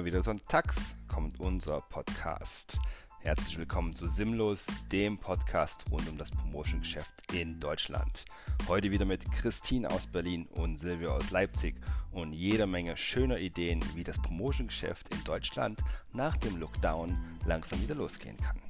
Immer 0.00 0.06
wieder 0.06 0.22
sonntags 0.22 0.96
kommt 1.08 1.38
unser 1.40 1.82
Podcast. 1.82 2.78
Herzlich 3.18 3.58
willkommen 3.58 3.92
zu 3.92 4.08
Simlos, 4.08 4.66
dem 4.90 5.18
Podcast 5.18 5.84
rund 5.90 6.08
um 6.08 6.16
das 6.16 6.30
Promotion-Geschäft 6.30 7.34
in 7.34 7.60
Deutschland. 7.60 8.24
Heute 8.66 8.90
wieder 8.90 9.04
mit 9.04 9.30
Christine 9.30 9.90
aus 9.90 10.06
Berlin 10.06 10.46
und 10.52 10.78
Silvia 10.78 11.10
aus 11.10 11.30
Leipzig 11.30 11.74
und 12.12 12.32
jeder 12.32 12.66
Menge 12.66 12.96
schöner 12.96 13.40
Ideen, 13.40 13.84
wie 13.94 14.02
das 14.02 14.16
Promotion-Geschäft 14.22 15.12
in 15.12 15.22
Deutschland 15.24 15.78
nach 16.14 16.38
dem 16.38 16.56
Lockdown 16.56 17.18
langsam 17.44 17.82
wieder 17.82 17.94
losgehen 17.94 18.38
kann. 18.38 18.69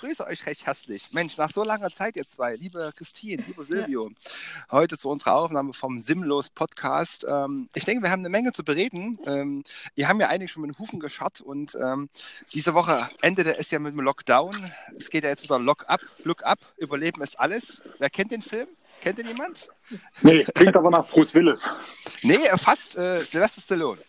Grüße 0.00 0.26
euch 0.26 0.46
recht 0.46 0.64
herzlich. 0.64 1.12
Mensch, 1.12 1.36
nach 1.36 1.50
so 1.50 1.62
langer 1.62 1.90
Zeit, 1.90 2.16
ihr 2.16 2.26
zwei, 2.26 2.56
liebe 2.56 2.90
Christine, 2.96 3.42
liebe 3.46 3.62
Silvio, 3.62 4.08
ja. 4.08 4.30
heute 4.70 4.96
zu 4.96 5.10
unserer 5.10 5.34
Aufnahme 5.34 5.74
vom 5.74 6.00
Simlos 6.00 6.48
Podcast. 6.48 7.26
Ähm, 7.28 7.68
ich 7.74 7.84
denke, 7.84 8.02
wir 8.02 8.10
haben 8.10 8.20
eine 8.20 8.30
Menge 8.30 8.52
zu 8.52 8.64
bereden. 8.64 9.18
Ähm, 9.26 9.62
ihr 9.96 10.08
habt 10.08 10.18
ja 10.18 10.28
eigentlich 10.28 10.52
schon 10.52 10.62
mit 10.62 10.70
den 10.74 10.78
Hufen 10.78 11.00
gescharrt 11.00 11.42
und 11.42 11.76
ähm, 11.78 12.08
diese 12.54 12.72
Woche 12.72 13.10
endete 13.20 13.58
es 13.58 13.70
ja 13.70 13.78
mit 13.78 13.92
dem 13.92 14.00
Lockdown. 14.00 14.54
Es 14.96 15.10
geht 15.10 15.24
ja 15.24 15.28
jetzt 15.28 15.42
wieder 15.42 15.58
Lock 15.58 15.84
up, 15.86 16.00
Look 16.24 16.44
up, 16.44 16.60
Überleben 16.78 17.20
ist 17.20 17.38
alles. 17.38 17.82
Wer 17.98 18.08
kennt 18.08 18.32
den 18.32 18.40
Film? 18.40 18.68
Kennt 19.02 19.18
den 19.18 19.26
jemand? 19.26 19.68
Nee, 20.22 20.44
klingt 20.54 20.76
aber 20.78 20.90
nach 20.90 21.06
Bruce 21.08 21.34
Willis. 21.34 21.70
Nee, 22.22 22.38
fast 22.56 22.96
äh, 22.96 23.20
Sylvester 23.20 23.60
Stallone. 23.60 24.00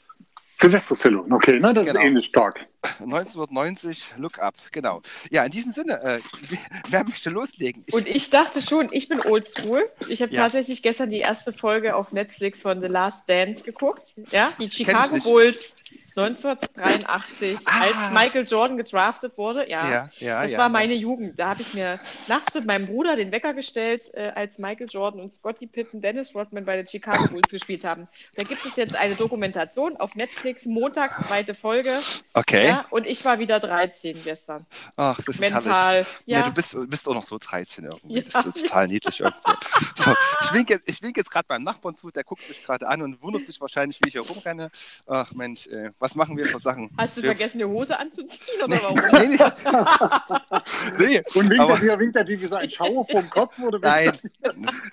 Sylvester 0.56 0.96
Stallone, 0.96 1.36
okay, 1.36 1.60
ne, 1.60 1.74
das 1.74 1.88
genau. 1.88 2.00
ist 2.00 2.08
ähnlich 2.08 2.26
stark. 2.28 2.66
1990, 2.84 4.14
Look 4.18 4.40
Up, 4.40 4.56
genau. 4.72 5.02
Ja, 5.30 5.44
in 5.44 5.52
diesem 5.52 5.72
Sinne, 5.72 6.02
äh, 6.02 6.20
wer 6.90 7.04
möchte 7.04 7.30
loslegen? 7.30 7.84
Ich, 7.86 7.94
und 7.94 8.08
ich 8.08 8.30
dachte 8.30 8.62
schon, 8.62 8.88
ich 8.92 9.08
bin 9.08 9.20
oldschool. 9.26 9.90
Ich 10.08 10.22
habe 10.22 10.34
ja. 10.34 10.44
tatsächlich 10.44 10.82
gestern 10.82 11.10
die 11.10 11.20
erste 11.20 11.54
Folge 11.54 11.96
auf 11.96 12.12
Netflix 12.12 12.62
von 12.62 12.82
The 12.82 12.88
Last 12.88 13.30
Dance 13.30 13.64
geguckt. 13.64 14.14
Ja, 14.32 14.54
die 14.60 14.70
Chicago 14.70 15.18
Bulls 15.20 15.76
1983, 16.16 17.60
ah. 17.66 17.82
als 17.82 18.12
Michael 18.12 18.46
Jordan 18.46 18.78
gedraftet 18.78 19.38
wurde. 19.38 19.70
Ja, 19.70 19.90
ja, 19.90 20.10
ja 20.20 20.44
das 20.44 20.52
ja, 20.52 20.58
war 20.58 20.70
meine 20.70 20.94
Jugend. 20.94 21.40
Da 21.40 21.50
habe 21.50 21.62
ich 21.62 21.74
mir 21.74 22.00
nachts 22.28 22.54
mit 22.54 22.66
meinem 22.66 22.88
Bruder 22.88 23.16
den 23.16 23.32
Wecker 23.32 23.54
gestellt, 23.54 24.12
äh, 24.14 24.32
als 24.36 24.58
Michael 24.58 24.88
Jordan 24.90 25.22
und 25.22 25.32
Scottie 25.32 25.68
Pippen, 25.68 26.02
Dennis 26.02 26.36
Rodman 26.36 26.66
bei 26.66 26.76
den 26.76 26.88
Chicago 26.88 27.28
Bulls 27.30 27.50
gespielt 27.50 27.86
haben. 27.86 28.08
Da 28.36 28.44
gibt 28.44 28.66
es 28.66 28.76
jetzt 28.76 28.96
eine 28.96 29.16
Dokumentation 29.16 29.96
auf 29.98 30.16
Netflix, 30.16 30.66
Montag, 30.66 31.24
zweite 31.24 31.56
Folge. 31.56 32.02
Okay. 32.34 32.71
Ja, 32.72 32.86
und 32.90 33.06
ich 33.06 33.24
war 33.26 33.40
wieder 33.40 33.60
13 33.60 34.24
gestern. 34.24 34.66
Ach, 34.96 35.20
das 35.26 35.40
Mental. 35.40 36.02
ist 36.02 36.08
Ja. 36.26 36.40
ja. 36.40 36.46
du 36.46 36.52
bist, 36.52 36.76
bist 36.90 37.08
auch 37.08 37.14
noch 37.14 37.24
so 37.24 37.38
13 37.38 37.86
irgendwie. 37.86 38.16
Ja, 38.16 38.22
das 38.22 38.46
ist 38.46 38.62
total 38.64 38.88
niedlich 38.88 39.20
irgendwie. 39.20 39.42
So, 39.96 40.14
ich 40.42 40.54
winke 40.54 40.74
jetzt, 40.74 40.90
ich 40.90 41.02
wink 41.02 41.18
jetzt 41.18 41.30
gerade 41.30 41.48
beim 41.48 41.64
Nachbarn 41.64 41.96
zu, 41.96 42.12
der 42.12 42.24
guckt 42.24 42.48
mich 42.48 42.64
gerade 42.64 42.88
an 42.88 43.02
und 43.02 43.22
wundert 43.22 43.46
sich 43.46 43.60
wahrscheinlich, 43.62 44.00
wie 44.02 44.08
ich 44.08 44.14
hier 44.14 44.22
rumrenne. 44.22 44.70
Ach 45.08 45.32
Mensch, 45.34 45.68
ey, 45.68 45.90
was 46.00 46.16
machen 46.16 46.38
wir 46.38 46.46
für 46.46 46.60
Sachen? 46.60 46.90
Hast 46.98 47.18
du 47.18 47.22
wir... 47.22 47.32
vergessen, 47.32 47.60
die 47.60 47.66
Hose 47.66 47.98
anzuziehen 47.98 48.62
oder 48.64 48.76
nee, 48.76 48.80
warum? 48.82 49.02
Nee, 49.12 49.28
nicht. 49.28 49.40
nee, 51.00 51.24
und 51.36 51.50
winkt 51.50 51.60
aber... 51.60 51.74
er 51.74 51.80
dir, 51.80 52.00
winkt 52.00 52.16
er 52.16 52.24
dir 52.24 52.42
wie 52.42 52.46
so 52.46 52.56
ein 52.56 52.70
Schauer 52.70 53.06
vom 53.06 53.30
Kopf? 53.30 53.60
Oder 53.60 53.80
Nein. 53.80 54.18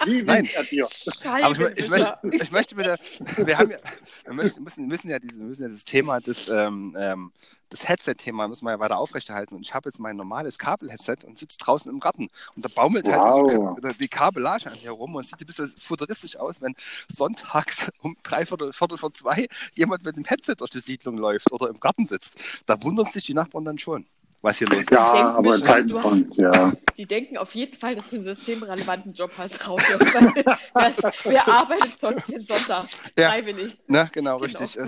Wie 0.05 0.27
winkt 0.27 0.55
er 0.55 0.65
dir? 0.65 0.87
aber 1.25 1.53
ich, 1.53 1.85
ich, 1.85 1.89
möchte, 1.89 2.19
ich 2.23 2.51
möchte 2.51 2.75
bitte, 2.75 2.97
wir 3.37 3.59
haben 3.59 3.71
ja, 3.71 3.79
wir 4.25 4.35
müssen, 4.35 4.87
müssen 4.87 5.11
ja, 5.11 5.19
diese, 5.19 5.43
müssen 5.43 5.63
ja 5.63 5.69
das 5.69 5.85
Thema 5.85 6.21
des 6.21 6.49
ähm, 6.49 6.97
ähm, 6.99 7.33
das 7.71 7.89
Headset-Thema 7.89 8.49
müssen 8.49 8.65
wir 8.65 8.73
ja 8.73 8.81
weiter 8.81 8.99
aufrechterhalten. 8.99 9.55
Und 9.55 9.63
ich 9.63 9.75
habe 9.75 9.89
jetzt 9.89 9.99
mein 9.99 10.17
normales 10.17 10.59
Kabel-Headset 10.59 11.27
und 11.27 11.39
sitze 11.39 11.59
draußen 11.59 11.91
im 11.91 12.01
Garten. 12.01 12.29
Und 12.57 12.65
da 12.65 12.69
baumelt 12.69 13.07
wow. 13.07 13.77
halt 13.83 14.01
die 14.01 14.09
Kabellage 14.09 14.71
an 14.71 14.75
hier 14.75 14.93
rum 14.93 15.15
und 15.15 15.27
sieht 15.27 15.41
ein 15.41 15.47
bisschen 15.47 15.73
futuristisch 15.79 16.37
aus, 16.37 16.61
wenn 16.61 16.75
sonntags 17.09 17.91
um 18.03 18.17
drei 18.23 18.47
Viertel, 18.47 18.73
Viertel 18.73 18.99
vor 18.99 19.13
zwei 19.13 19.49
jemand 19.75 20.05
mit 20.05 20.17
dem 20.17 20.25
Headset 20.25 20.57
durch 20.59 20.71
die 20.71 20.81
Siedlung 20.81 21.19
läuft 21.19 21.53
oder 21.53 21.69
im 21.69 21.81
Garten 21.81 22.07
sitzt. 22.07 22.43
Da 22.67 22.83
wundern 22.83 23.07
sich 23.07 23.25
die 23.25 23.35
Nachbarn 23.35 23.65
dann 23.65 23.79
schon 23.79 24.07
was 24.41 24.59
hier 24.59 24.69
los 24.69 24.81
ist. 24.81 24.91
Ja, 24.91 25.35
aber 25.35 25.57
in 25.57 25.63
Zeiten 25.63 26.01
von, 26.01 26.31
ja. 26.33 26.73
Die 26.97 27.07
denken 27.07 27.37
auf 27.39 27.55
jeden 27.55 27.77
Fall, 27.77 27.97
dass 27.97 28.11
du 28.11 28.17
einen 28.17 28.25
systemrelevanten 28.25 29.13
Job 29.13 29.33
hast, 29.37 29.67
raus. 29.67 29.81
Wer 31.25 31.49
arbeitet 31.49 31.99
sonst 31.99 32.31
den 32.31 32.45
Sonntag? 32.45 32.87
Ja. 33.17 33.31
Freiwillig. 33.31 33.77
Ne, 33.89 34.09
genau, 34.13 34.39
genau. 34.39 34.61
richtig. 34.61 34.75
ja, 34.77 34.87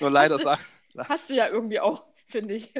nur 0.00 0.10
leider 0.10 0.38
sagt 0.38 0.64
hast 0.98 1.30
du 1.30 1.34
ja 1.34 1.48
irgendwie 1.48 1.80
auch, 1.80 2.06
finde 2.26 2.54
ich. 2.54 2.72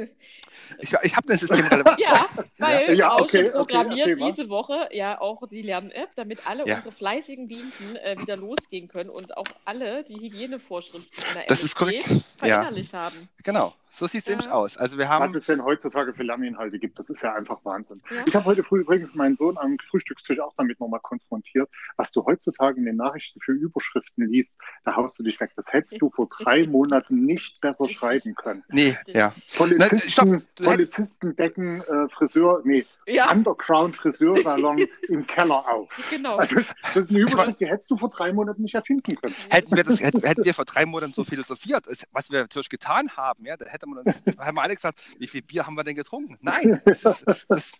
Ich, 0.78 0.92
ich 1.02 1.16
habe 1.16 1.32
ein 1.32 1.38
Systemrelevanz. 1.38 2.00
ja, 2.02 2.26
weil 2.58 2.94
ja, 2.94 3.18
okay, 3.18 3.50
programmiert 3.50 4.08
okay, 4.08 4.24
diese 4.26 4.48
Woche 4.48 4.88
ja 4.92 5.20
auch 5.20 5.46
die 5.48 5.62
Lern-App, 5.62 6.10
damit 6.16 6.46
alle 6.46 6.66
ja. 6.66 6.76
unsere 6.76 6.92
fleißigen 6.92 7.48
Bienen 7.48 7.72
äh, 8.02 8.16
wieder 8.18 8.36
losgehen 8.36 8.88
können 8.88 9.10
und 9.10 9.36
auch 9.36 9.46
alle 9.64 10.04
die 10.04 10.16
Hygienevorschriften 10.16 11.24
in 11.28 11.34
der 11.34 11.46
das 11.46 11.62
ist 11.62 11.74
korrekt. 11.74 12.08
verinnerlicht 12.38 12.92
ja. 12.92 13.04
haben. 13.04 13.28
Genau, 13.42 13.74
so 13.90 14.06
sieht 14.06 14.20
es 14.20 14.26
ja. 14.26 14.32
nämlich 14.32 14.50
aus. 14.50 14.76
Also 14.76 14.98
wir 14.98 15.08
haben 15.08 15.24
Was 15.24 15.34
es 15.34 15.44
denn 15.44 15.62
heutzutage 15.64 16.12
für 16.12 16.22
Lerninhalte 16.22 16.78
gibt, 16.78 16.98
das 16.98 17.10
ist 17.10 17.22
ja 17.22 17.34
einfach 17.34 17.58
Wahnsinn. 17.64 18.02
Ja. 18.10 18.24
Ich 18.26 18.34
habe 18.34 18.44
heute 18.44 18.62
früh 18.62 18.80
übrigens 18.80 19.14
meinen 19.14 19.36
Sohn 19.36 19.56
am 19.58 19.76
Frühstückstisch 19.90 20.40
auch 20.40 20.52
damit 20.56 20.80
nochmal 20.80 21.00
konfrontiert, 21.00 21.70
was 21.96 22.12
du 22.12 22.24
heutzutage 22.24 22.78
in 22.78 22.86
den 22.86 22.96
Nachrichten 22.96 23.40
für 23.40 23.52
Überschriften 23.52 24.28
liest, 24.28 24.54
da 24.84 24.96
haust 24.96 25.18
du 25.18 25.22
dich 25.22 25.40
weg. 25.40 25.52
Das 25.56 25.72
hättest 25.72 26.00
du 26.00 26.10
vor 26.10 26.28
drei 26.28 26.66
Monaten 26.66 27.24
nicht 27.24 27.60
besser 27.60 27.88
schreiben 27.88 28.34
können. 28.34 28.64
Nee, 28.68 28.96
ja. 29.06 29.32
Polizisten, 29.56 30.45
Nein, 30.58 30.70
Polizisten 30.70 31.36
decken 31.36 31.82
äh, 31.82 32.08
Friseur, 32.08 32.60
nee, 32.64 32.86
ja. 33.06 33.30
Underground 33.30 33.96
Friseursalon 33.96 34.86
im 35.08 35.26
Keller 35.26 35.64
auf. 35.68 35.88
Genau. 36.10 36.36
Also 36.36 36.56
das, 36.56 36.74
das 36.94 37.04
ist 37.04 37.10
eine 37.10 37.20
Überschrift, 37.20 37.60
die 37.60 37.66
hättest 37.66 37.90
du 37.90 37.96
vor 37.96 38.10
drei 38.10 38.32
Monaten 38.32 38.62
nicht 38.62 38.74
erfinden 38.74 39.14
können. 39.16 39.34
Hätten 39.50 39.76
wir, 39.76 39.84
das, 39.84 40.00
hätten, 40.00 40.22
hätten 40.22 40.44
wir 40.44 40.54
vor 40.54 40.64
drei 40.64 40.86
Monaten 40.86 41.12
so 41.12 41.24
philosophiert, 41.24 41.86
was 42.12 42.30
wir 42.30 42.40
natürlich 42.40 42.68
getan 42.68 43.10
haben, 43.16 43.44
ja, 43.44 43.56
da 43.56 43.66
hätte 43.66 43.86
man 43.88 43.98
uns, 43.98 44.22
haben 44.38 44.56
wir 44.56 44.62
alle 44.62 44.74
gesagt, 44.74 45.00
wie 45.18 45.26
viel 45.26 45.42
Bier 45.42 45.66
haben 45.66 45.74
wir 45.74 45.84
denn 45.84 45.96
getrunken? 45.96 46.38
Nein, 46.40 46.80
das 46.84 47.04
ist, 47.04 47.24
das, 47.48 47.72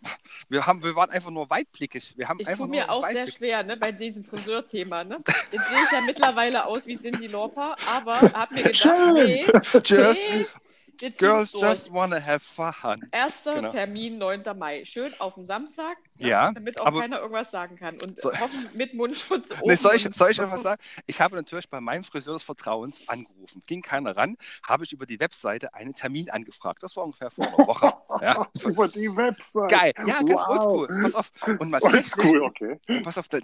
wir, 0.49 0.66
haben, 0.66 0.82
wir 0.82 0.94
waren 0.94 1.10
einfach 1.10 1.31
nur 1.31 1.49
weitblickig. 1.50 2.15
Wir 2.16 2.28
haben 2.28 2.41
ich 2.41 2.49
einfach 2.49 2.65
tue 2.65 2.69
mir 2.69 2.91
auch 2.91 3.06
sehr 3.06 3.26
schwer 3.26 3.62
ne, 3.62 3.76
bei 3.76 3.93
diesem 3.93 4.25
Friseurthema. 4.25 5.05
Ne? 5.05 5.19
Jetzt 5.50 5.69
sehe 5.69 5.78
ich 5.84 5.93
ja 5.93 6.00
mittlerweile 6.00 6.65
aus 6.66 6.87
wie 6.87 6.97
Cindy 6.97 7.26
Lauper, 7.26 7.76
aber 7.87 8.21
habe 8.21 8.55
mir 8.55 8.62
gedacht, 8.65 9.15
nee, 9.15 9.47
Just, 9.84 10.31
nee, 10.31 10.47
Girls 11.19 11.53
just 11.53 11.93
wanna 11.93 12.25
have 12.25 12.41
fun. 12.41 13.09
Erster 13.12 13.55
genau. 13.55 13.71
Termin, 13.71 14.19
9. 14.19 14.43
Mai. 14.57 14.84
Schön 14.84 15.12
auf 15.19 15.34
dem 15.34 15.47
Samstag, 15.47 15.97
ja, 16.19 16.29
ja 16.29 16.53
damit 16.53 16.81
auch 16.81 16.99
keiner 16.99 17.21
irgendwas 17.21 17.51
sagen 17.51 17.77
kann. 17.77 17.99
Und 18.03 18.21
so, 18.21 18.33
hoffen 18.33 18.69
mit 18.77 18.95
Mundschutz. 18.95 19.51
Nee, 19.65 19.75
soll, 19.75 19.97
ich, 19.97 20.03
soll 20.03 20.31
ich 20.31 20.41
einfach 20.41 20.62
sagen? 20.62 20.81
Ich 21.06 21.21
habe 21.21 21.37
natürlich 21.37 21.69
bei 21.69 21.81
meinem 21.81 22.05
Friseur 22.05 22.35
des 22.35 22.43
Vertrauens 22.43 23.09
angerufen. 23.09 23.62
Ging 23.67 23.83
keiner 23.83 24.17
ran, 24.17 24.37
habe 24.62 24.85
ich 24.85 24.93
über 24.93 25.06
die 25.06 25.21
Webseite 25.21 25.75
einen 25.75 25.95
Termin 25.95 26.31
angefragt. 26.31 26.83
Das 26.83 26.97
war 26.97 27.05
ungefähr 27.05 27.31
vor 27.31 27.47
einer 27.47 27.59
Woche. 27.59 27.93
ja. 28.23 28.47
über 28.65 28.89
die 28.89 29.15
Webseite. 29.15 29.75
Geil. 29.75 29.93
Ja, 29.99 30.21
ganz 30.23 30.33
wow. 30.33 30.49
oldschool. 30.49 31.03
Pass 31.03 31.15
auf. 31.15 31.33
Und 31.59 31.71
mal 31.71 31.81
oldschool, 31.83 32.43
okay. 32.43 32.79
Pass 33.03 33.19
auf, 33.19 33.29
den, 33.29 33.43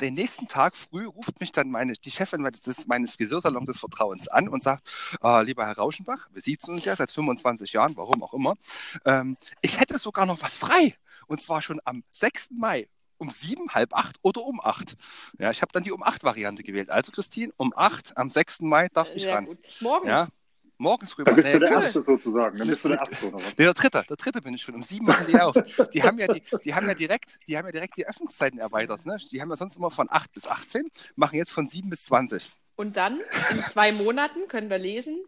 den, 0.00 0.14
nächsten 0.14 0.48
Tag 0.48 0.76
früh 0.76 1.06
ruft 1.06 1.40
mich 1.40 1.52
dann 1.52 1.70
meine, 1.70 1.94
die 1.94 2.10
Chefin 2.10 2.46
meines 2.86 3.14
Friseursalons 3.14 3.66
des 3.66 3.78
Vertrauens 3.78 4.28
an 4.28 4.48
und 4.48 4.62
sagt, 4.62 4.88
äh, 5.22 5.42
lieber 5.42 5.66
Herr 5.66 5.76
Rauschenbach, 5.76 6.28
wir 6.32 6.42
sitzen 6.42 6.72
uns 6.72 6.81
ja 6.84 6.96
seit 6.96 7.10
25 7.10 7.72
Jahren, 7.72 7.96
warum 7.96 8.22
auch 8.22 8.34
immer. 8.34 8.56
Ähm, 9.04 9.36
ich 9.60 9.80
hätte 9.80 9.98
sogar 9.98 10.26
noch 10.26 10.42
was 10.42 10.56
frei. 10.56 10.94
Und 11.26 11.40
zwar 11.40 11.62
schon 11.62 11.80
am 11.84 12.02
6. 12.12 12.50
Mai 12.52 12.88
um 13.22 13.30
sieben, 13.30 13.70
halb 13.70 13.94
acht 13.94 14.16
oder 14.22 14.42
um 14.42 14.60
acht. 14.60 14.96
Ja, 15.38 15.50
ich 15.50 15.62
habe 15.62 15.72
dann 15.72 15.84
die 15.84 15.92
um 15.92 16.02
acht 16.02 16.24
Variante 16.24 16.62
gewählt. 16.62 16.90
Also 16.90 17.12
Christine, 17.12 17.52
um 17.56 17.72
acht 17.74 18.16
am 18.18 18.28
6. 18.28 18.62
Mai 18.62 18.88
darf 18.92 19.10
ich 19.14 19.22
Sehr 19.22 19.36
ran. 19.36 19.46
Gut. 19.46 19.58
Morgens. 19.80 20.08
Ja, 20.08 20.28
morgens 20.76 21.12
früh. 21.12 21.24
Dann 21.24 21.36
bist 21.36 21.46
nee, 21.46 21.54
du 21.54 21.60
der 21.60 21.70
Erste 21.70 22.02
sozusagen. 22.02 22.58
Dann 22.58 22.68
bist 22.68 22.84
du 22.84 22.88
der 22.88 22.98
Erste 22.98 23.28
oder 23.28 23.36
was? 23.36 23.44
Nee, 23.56 23.64
der 23.64 23.74
Dritte. 23.74 24.04
Der 24.08 24.16
Dritte 24.16 24.42
bin 24.42 24.54
ich 24.54 24.62
schon. 24.62 24.74
Um 24.74 24.82
sieben 24.82 25.06
machen 25.06 25.26
die 25.28 25.40
auf. 25.40 25.54
Die 25.94 26.02
haben 26.02 26.18
ja, 26.18 26.26
die, 26.26 26.42
die 26.64 26.74
haben 26.74 26.88
ja 26.88 26.94
direkt, 26.94 27.38
die 27.46 27.56
haben 27.56 27.66
ja 27.66 27.72
direkt 27.72 27.96
die 27.96 28.06
Öffnungszeiten 28.06 28.58
erweitert. 28.58 29.06
Ne? 29.06 29.16
Die 29.30 29.40
haben 29.40 29.50
ja 29.50 29.56
sonst 29.56 29.76
immer 29.76 29.90
von 29.90 30.08
acht 30.10 30.32
bis 30.32 30.46
18, 30.46 30.90
machen 31.14 31.36
jetzt 31.36 31.52
von 31.52 31.66
sieben 31.66 31.88
bis 31.88 32.04
20. 32.06 32.50
Und 32.74 32.96
dann 32.96 33.20
in 33.50 33.62
zwei 33.62 33.92
Monaten 33.92 34.48
können 34.48 34.68
wir 34.68 34.78
lesen, 34.78 35.22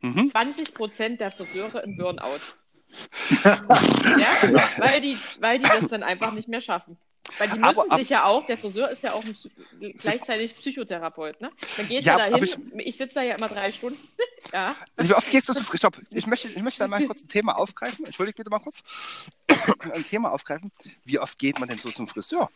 mhm. 0.00 0.28
20 0.28 0.74
Prozent 0.74 1.20
der 1.20 1.30
Friseure 1.30 1.82
im 1.82 1.96
Burnout. 1.96 2.40
ja, 3.44 4.62
weil 4.78 5.00
die, 5.00 5.16
weil 5.38 5.58
die 5.58 5.64
das 5.64 5.88
dann 5.88 6.02
einfach 6.02 6.32
nicht 6.32 6.48
mehr 6.48 6.60
schaffen. 6.60 6.96
Weil 7.38 7.48
die 7.48 7.58
müssen 7.58 7.90
aber, 7.90 7.96
sich 7.96 8.08
ja 8.08 8.24
auch, 8.24 8.46
der 8.46 8.58
Friseur 8.58 8.90
ist 8.90 9.02
ja 9.02 9.12
auch 9.12 9.24
ein, 9.24 9.36
gleichzeitig 9.98 10.56
Psychotherapeut, 10.56 11.40
ne? 11.40 11.50
Dann 11.76 11.88
geht 11.88 12.04
ja, 12.04 12.16
da 12.16 12.24
hin, 12.24 12.42
ich, 12.42 12.56
ich 12.86 12.96
sitze 12.96 13.16
da 13.16 13.22
ja 13.22 13.36
immer 13.36 13.48
drei 13.48 13.70
Stunden. 13.72 14.00
ja. 14.52 14.74
Also 14.96 15.10
wie 15.10 15.14
oft 15.14 15.30
gehst 15.30 15.48
du 15.48 15.54
zu 15.54 15.62
Stopp, 15.76 16.00
ich 16.10 16.26
möchte, 16.26 16.48
ich 16.48 16.62
möchte 16.62 16.80
da 16.80 16.88
mal 16.88 17.04
kurz 17.06 17.22
ein 17.22 17.28
Thema 17.28 17.56
aufgreifen. 17.56 18.04
Entschuldigt 18.04 18.36
bitte 18.36 18.50
mal 18.50 18.58
kurz. 18.58 18.82
ein 19.92 20.04
Thema 20.04 20.32
aufgreifen. 20.32 20.72
Wie 21.04 21.18
oft 21.18 21.38
geht 21.38 21.60
man 21.60 21.68
denn 21.68 21.78
so 21.78 21.90
zum 21.90 22.08
Friseur? 22.08 22.50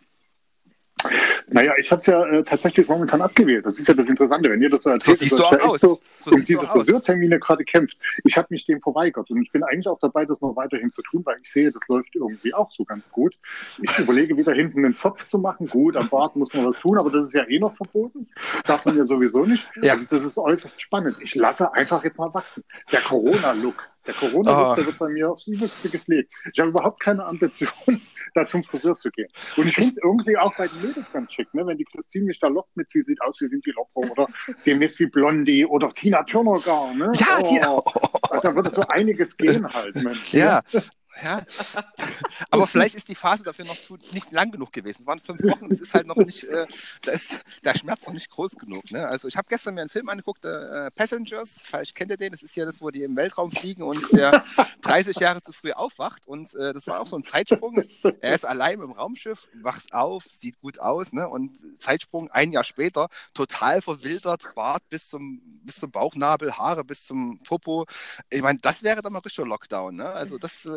Naja, 1.49 1.73
ich 1.79 1.91
habe 1.91 1.99
es 2.01 2.07
ja 2.07 2.25
äh, 2.27 2.43
tatsächlich 2.43 2.89
momentan 2.89 3.23
abgewählt. 3.23 3.65
Das 3.67 3.79
ist 3.79 3.89
ja 3.89 3.95
das 3.95 4.09
Interessante, 4.09 4.51
wenn 4.51 4.63
ihr 4.63 4.71
das 4.71 4.83
so 4.83 4.91
erzählt. 4.91 5.19
So 5.19 5.23
siehst 5.25 5.39
du 5.39 5.45
auch 5.45 5.61
aus. 5.61 5.81
So, 5.81 6.01
so 6.19 6.31
um 6.31 6.45
diese 6.45 6.67
Friseurtermine 6.67 7.39
gerade 7.39 7.65
kämpft. 7.65 7.97
Ich 8.25 8.37
habe 8.37 8.49
mich 8.51 8.67
dem 8.67 8.81
verweigert 8.81 9.31
und 9.31 9.43
ich 9.43 9.53
bin 9.53 9.63
eigentlich 9.63 9.89
auch 9.89 9.99
dabei, 9.99 10.25
das 10.25 10.41
noch 10.41 10.57
weiterhin 10.57 10.91
zu 10.93 11.03
tun, 11.03 11.23
weil 11.25 11.37
ich 11.43 11.51
sehe, 11.51 11.71
das 11.71 11.87
läuft 11.89 12.15
irgendwie 12.15 12.55
auch 12.55 12.71
so 12.71 12.85
ganz 12.85 13.11
gut. 13.11 13.35
Ich 13.81 13.99
überlege 13.99 14.37
wieder 14.37 14.53
hinten 14.53 14.85
einen 14.85 14.95
Zopf 14.97 15.27
zu 15.27 15.39
machen. 15.39 15.69
Gut, 15.69 15.97
am 15.97 16.09
Bart 16.09 16.37
muss 16.37 16.53
man 16.55 16.67
was 16.67 16.79
tun, 16.79 16.99
aber 16.99 17.11
das 17.11 17.25
ist 17.25 17.35
ja 17.35 17.49
eh 17.49 17.59
noch 17.59 17.77
verboten. 17.77 18.29
Darf 18.67 18.85
man 18.85 18.97
ja 18.97 19.07
sowieso 19.07 19.45
nicht. 19.45 19.69
Ja. 19.83 19.93
Also 19.93 20.07
das 20.11 20.25
ist 20.25 20.39
äußerst 20.39 20.81
spannend. 20.81 21.17
Ich 21.21 21.35
lasse 21.35 21.73
einfach 21.73 22.05
jetzt 22.05 22.19
mal 22.19 22.33
wachsen. 22.33 22.65
Der 22.93 23.01
Corona-Look 23.01 23.94
der 24.07 24.15
Corona-Look, 24.15 24.73
oh. 24.73 24.75
der 24.75 24.87
wird 24.87 24.99
bei 24.99 25.09
mir 25.09 25.31
aufs 25.31 25.47
Übelste 25.47 25.89
gepflegt. 25.89 26.33
Ich 26.53 26.61
habe 26.61 26.71
überhaupt 26.71 27.01
keine 27.01 27.25
Ambition, 27.25 27.71
da 28.35 28.47
zum 28.47 28.65
Friseur 28.65 28.97
zu 28.97 29.11
gehen. 29.11 29.29
Und 29.57 29.69
ich 29.69 29.75
finde 29.75 29.91
es 29.91 29.99
irgendwie 30.03 30.37
auch 30.37 30.55
bei 30.57 30.69
den 30.69 30.83
Mädels 30.83 31.13
ganz 31.13 31.33
schick, 31.33 31.53
ne? 31.55 31.67
wenn 31.67 31.79
die 31.79 31.85
Christine 31.85 32.27
mich 32.27 32.39
da 32.39 32.49
lockt 32.49 32.77
mit, 32.77 32.91
sie 32.91 33.03
sieht 33.03 33.21
aus 33.23 33.41
wie 33.41 33.47
Cindy 33.47 33.73
Lauper 33.73 34.11
oder 34.11 34.27
demnächst 34.67 34.99
wie 35.01 35.07
Blondie 35.07 35.65
oder 35.67 35.91
Tina 35.91 36.23
Turner 36.25 36.61
gar. 36.61 36.95
Ne? 36.95 37.13
Ja, 37.17 37.39
oh. 37.41 37.49
die, 37.49 37.61
oh. 37.67 37.83
Also, 38.31 38.49
da 38.49 38.55
wird 38.55 38.73
so 38.73 38.83
einiges 38.89 39.37
gehen 39.37 39.67
halt, 39.73 39.95
Mensch. 39.97 40.33
Ja, 40.33 40.63
ja. 40.71 40.81
Aber 42.51 42.67
vielleicht 42.67 42.95
ist 42.95 43.09
die 43.09 43.15
Phase 43.15 43.45
dafür 43.45 43.65
noch 43.65 43.81
zu, 43.81 43.99
nicht 44.13 44.33
lang 44.33 44.51
genug 44.51 44.73
gewesen. 44.73 45.03
Es 45.03 45.07
waren 45.07 45.21
fünf 45.21 45.43
Wochen, 45.45 45.71
es 45.71 45.81
ist 45.81 45.95
halt 45.95 46.07
noch 46.07 46.17
nicht, 46.17 46.45
äh, 46.45 46.67
da 47.03 47.13
ist 47.13 47.41
der 47.65 47.77
Schmerz 47.77 48.07
noch 48.07 48.15
nicht 48.15 48.31
groß 48.31 48.57
genug. 48.57 48.91
Ne? 48.91 49.07
Also 49.07 49.29
ich 49.29 49.37
habe 49.37 49.47
gestern 49.49 49.75
mir 49.75 49.83
einen 49.83 49.91
Film 49.91 50.09
angeguckt, 50.09 50.45
äh, 50.45 50.91
Passengers, 50.91 51.63
vielleicht 51.65 51.95
kennt 51.95 52.11
ihr 52.11 52.17
den, 52.17 52.33
das 52.33 52.43
ist 52.43 52.55
ja 52.57 52.65
das, 52.65 52.81
wo 52.83 52.91
die 52.91 53.03
im 53.03 53.17
Weltraum 53.17 53.51
fliegen 53.51 53.83
und 53.83 54.13
der 54.13 54.45
30 54.83 55.17
Jahre 55.19 55.43
zu 55.43 55.53
früh 55.53 55.73
aufwacht. 55.73 56.27
Und 56.27 56.55
äh, 56.55 56.73
das 56.73 56.87
war 56.87 57.01
auch 57.01 57.07
so 57.07 57.17
ein 57.17 57.25
Zeitsprung. 57.25 57.83
Er 58.21 58.35
ist 58.35 58.45
allein 58.45 58.81
im 58.81 58.93
Raumschiff, 58.93 59.49
wacht 59.55 59.93
auf, 59.93 60.25
sieht 60.33 60.61
gut 60.61 60.79
aus, 60.79 61.13
ne? 61.13 61.29
Und 61.29 61.59
Zeitsprung 61.81 62.31
ein 62.31 62.53
Jahr 62.53 62.65
später, 62.65 63.09
total 63.35 63.83
verwildert, 63.83 64.55
Bart 64.55 64.83
bis 64.89 65.09
zum, 65.09 65.41
bis 65.65 65.77
zum 65.77 65.91
Bauchnabel, 65.91 66.57
Haare 66.57 66.85
bis 66.85 67.05
zum 67.05 67.41
Popo. 67.43 67.87
Ich 68.31 68.43
meine, 68.43 68.59
das 68.59 68.83
wäre 68.83 69.03
dann 69.03 69.13
mal 69.13 69.21
richtiger 69.21 69.47
Lockdown. 69.47 69.97
Ne? 69.97 70.07
Also 70.07 70.39
das 70.39 70.69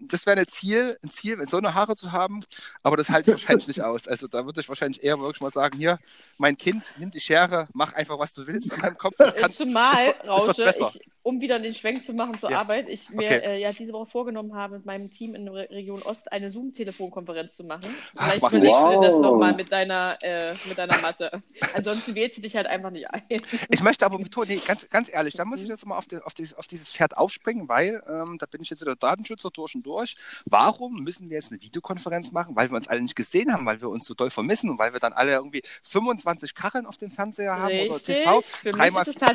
das 0.00 0.26
wäre 0.26 0.40
ein 0.40 0.46
Ziel, 0.46 0.98
ein 1.02 1.10
Ziel, 1.10 1.42
so 1.48 1.56
eine 1.58 1.74
Haare 1.74 1.96
zu 1.96 2.12
haben, 2.12 2.44
aber 2.82 2.96
das 2.96 3.10
halte 3.10 3.30
ich 3.30 3.36
wahrscheinlich 3.36 3.68
nicht 3.68 3.82
aus. 3.84 4.08
Also 4.08 4.26
da 4.28 4.44
würde 4.44 4.60
ich 4.60 4.68
wahrscheinlich 4.68 5.02
eher 5.02 5.18
wirklich 5.18 5.40
mal 5.40 5.50
sagen, 5.50 5.78
hier, 5.78 5.98
mein 6.38 6.56
Kind, 6.56 6.92
nimm 6.96 7.10
die 7.10 7.20
Schere, 7.20 7.68
mach 7.72 7.92
einfach, 7.92 8.18
was 8.18 8.34
du 8.34 8.46
willst 8.46 8.72
an 8.72 8.80
meinem 8.80 8.98
Kopf. 8.98 9.14
Das 9.18 9.34
kann, 9.34 9.52
Zumal, 9.52 10.14
das, 10.24 10.56
das 10.56 10.80
Rausche, 10.80 10.98
ich, 10.98 11.13
um 11.24 11.40
wieder 11.40 11.58
den 11.58 11.74
Schwenk 11.74 12.04
zu 12.04 12.12
machen 12.12 12.38
zur 12.38 12.50
ja. 12.50 12.60
Arbeit, 12.60 12.90
ich 12.90 13.08
mir 13.08 13.24
okay. 13.24 13.40
äh, 13.42 13.58
ja 13.58 13.72
diese 13.72 13.94
Woche 13.94 14.04
vorgenommen 14.04 14.54
habe, 14.54 14.76
mit 14.76 14.84
meinem 14.84 15.10
Team 15.10 15.34
in 15.34 15.46
der 15.46 15.70
Region 15.70 16.02
Ost 16.02 16.30
eine 16.30 16.50
Zoom-Telefonkonferenz 16.50 17.56
zu 17.56 17.64
machen. 17.64 17.88
Vielleicht 18.14 18.44
Ach, 18.44 18.50
berichte 18.50 18.68
wow. 18.68 19.02
das 19.02 19.18
nochmal 19.18 19.54
mit 19.54 19.72
deiner, 19.72 20.18
äh, 20.20 20.54
mit 20.68 20.76
deiner 20.76 20.98
Matte. 20.98 21.42
Ansonsten 21.74 22.14
wählst 22.14 22.36
du 22.36 22.42
dich 22.42 22.54
halt 22.54 22.66
einfach 22.66 22.90
nicht 22.90 23.10
ein. 23.10 23.22
Ich 23.70 23.82
möchte 23.82 24.04
aber 24.04 24.18
betonen, 24.18 24.50
nee, 24.50 24.60
ganz, 24.66 24.86
ganz 24.90 25.10
ehrlich, 25.10 25.32
da 25.32 25.46
muss 25.46 25.62
ich 25.62 25.68
jetzt 25.68 25.86
mal 25.86 25.96
auf, 25.96 26.04
die, 26.06 26.18
auf, 26.18 26.34
die, 26.34 26.46
auf 26.56 26.66
dieses 26.66 26.92
Pferd 26.92 27.16
aufspringen, 27.16 27.70
weil 27.70 28.02
ähm, 28.06 28.36
da 28.38 28.44
bin 28.44 28.60
ich 28.60 28.68
jetzt 28.68 28.82
wieder 28.82 28.94
Datenschützer 28.94 29.48
durch 29.50 29.74
und 29.74 29.82
durch. 29.86 30.16
Warum 30.44 30.96
müssen 30.96 31.30
wir 31.30 31.38
jetzt 31.38 31.52
eine 31.52 31.62
Videokonferenz 31.62 32.32
machen? 32.32 32.54
Weil 32.54 32.70
wir 32.70 32.76
uns 32.76 32.88
alle 32.88 33.00
nicht 33.00 33.16
gesehen 33.16 33.50
haben, 33.50 33.64
weil 33.64 33.80
wir 33.80 33.88
uns 33.88 34.04
so 34.04 34.12
doll 34.12 34.28
vermissen 34.28 34.68
und 34.68 34.78
weil 34.78 34.92
wir 34.92 35.00
dann 35.00 35.14
alle 35.14 35.32
irgendwie 35.32 35.62
25 35.84 36.54
Kacheln 36.54 36.84
auf 36.84 36.98
dem 36.98 37.10
Fernseher 37.10 37.56
haben 37.58 37.68
Richtig. 37.68 37.90
oder 37.90 38.42
TV, 38.42 38.76
dreimal, 38.76 39.04
drei, 39.04 39.32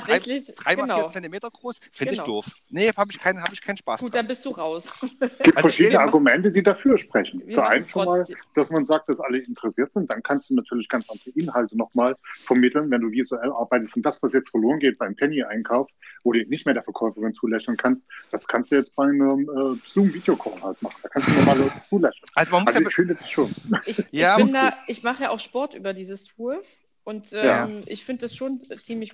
dreimal 0.55 0.85
genau. 0.85 0.99
vier 0.99 1.07
Zentimeter 1.07 1.49
groß 1.49 1.78
Finde 1.91 2.11
genau. 2.11 2.23
ich 2.23 2.27
doof. 2.27 2.45
Nee, 2.69 2.91
habe 2.95 3.11
ich, 3.11 3.19
keinen, 3.19 3.41
hab 3.41 3.51
ich 3.51 3.61
keinen 3.61 3.77
Spaß 3.77 4.01
Gut, 4.01 4.09
dran. 4.09 4.19
dann 4.19 4.27
bist 4.27 4.45
du 4.45 4.51
raus. 4.51 4.91
Es 5.01 5.19
gibt 5.19 5.57
also 5.57 5.69
verschiedene 5.69 5.99
Argumente, 5.99 6.51
die 6.51 6.63
dafür 6.63 6.97
sprechen. 6.97 7.41
Zu 7.51 7.61
einem 7.61 7.83
schon 7.83 8.05
mal, 8.05 8.25
dass 8.55 8.69
man 8.69 8.85
sagt, 8.85 9.09
dass 9.09 9.19
alle 9.19 9.39
interessiert 9.39 9.91
sind. 9.91 10.09
Dann 10.09 10.21
kannst 10.23 10.49
du 10.49 10.55
natürlich 10.55 10.87
ganz 10.89 11.09
andere 11.09 11.29
Inhalte 11.35 11.77
nochmal 11.77 12.15
vermitteln, 12.45 12.89
wenn 12.91 13.01
du 13.01 13.11
visuell 13.11 13.51
arbeitest. 13.51 13.95
Und 13.95 14.03
das, 14.03 14.21
was 14.21 14.33
jetzt 14.33 14.49
verloren 14.49 14.79
geht 14.79 14.97
beim 14.97 15.15
Penny-Einkauf, 15.15 15.89
wo 16.23 16.33
du 16.33 16.39
nicht 16.45 16.65
mehr 16.65 16.73
der 16.73 16.83
Verkäuferin 16.83 17.33
zulächeln 17.33 17.77
kannst, 17.77 18.05
das 18.31 18.47
kannst 18.47 18.71
du 18.71 18.75
jetzt 18.75 18.95
bei 18.95 19.03
einem 19.03 19.49
äh, 19.49 19.87
Zoom-Videocall 19.87 20.61
halt 20.61 20.81
machen. 20.81 20.99
Da 21.03 21.09
kannst 21.09 21.29
du 21.29 21.33
nochmal 21.33 21.57
Leute 21.57 21.81
zulächeln. 21.81 22.25
Also, 22.35 22.51
man 22.51 22.63
muss 22.63 22.75
also 22.75 22.83
ja 22.83 22.89
ich 22.89 22.95
finde 22.95 23.15
das 23.15 23.29
schon. 23.29 23.55
Ich, 23.85 24.03
ja, 24.11 24.37
ich, 24.39 24.97
ich 24.97 25.03
mache 25.03 25.23
ja 25.23 25.29
auch 25.29 25.39
Sport 25.39 25.73
über 25.73 25.93
dieses 25.93 26.25
Tool. 26.25 26.61
Und 27.03 27.33
ähm, 27.33 27.45
ja. 27.45 27.69
ich 27.87 28.05
finde 28.05 28.21
das 28.21 28.35
schon 28.35 28.61
ziemlich 28.79 29.13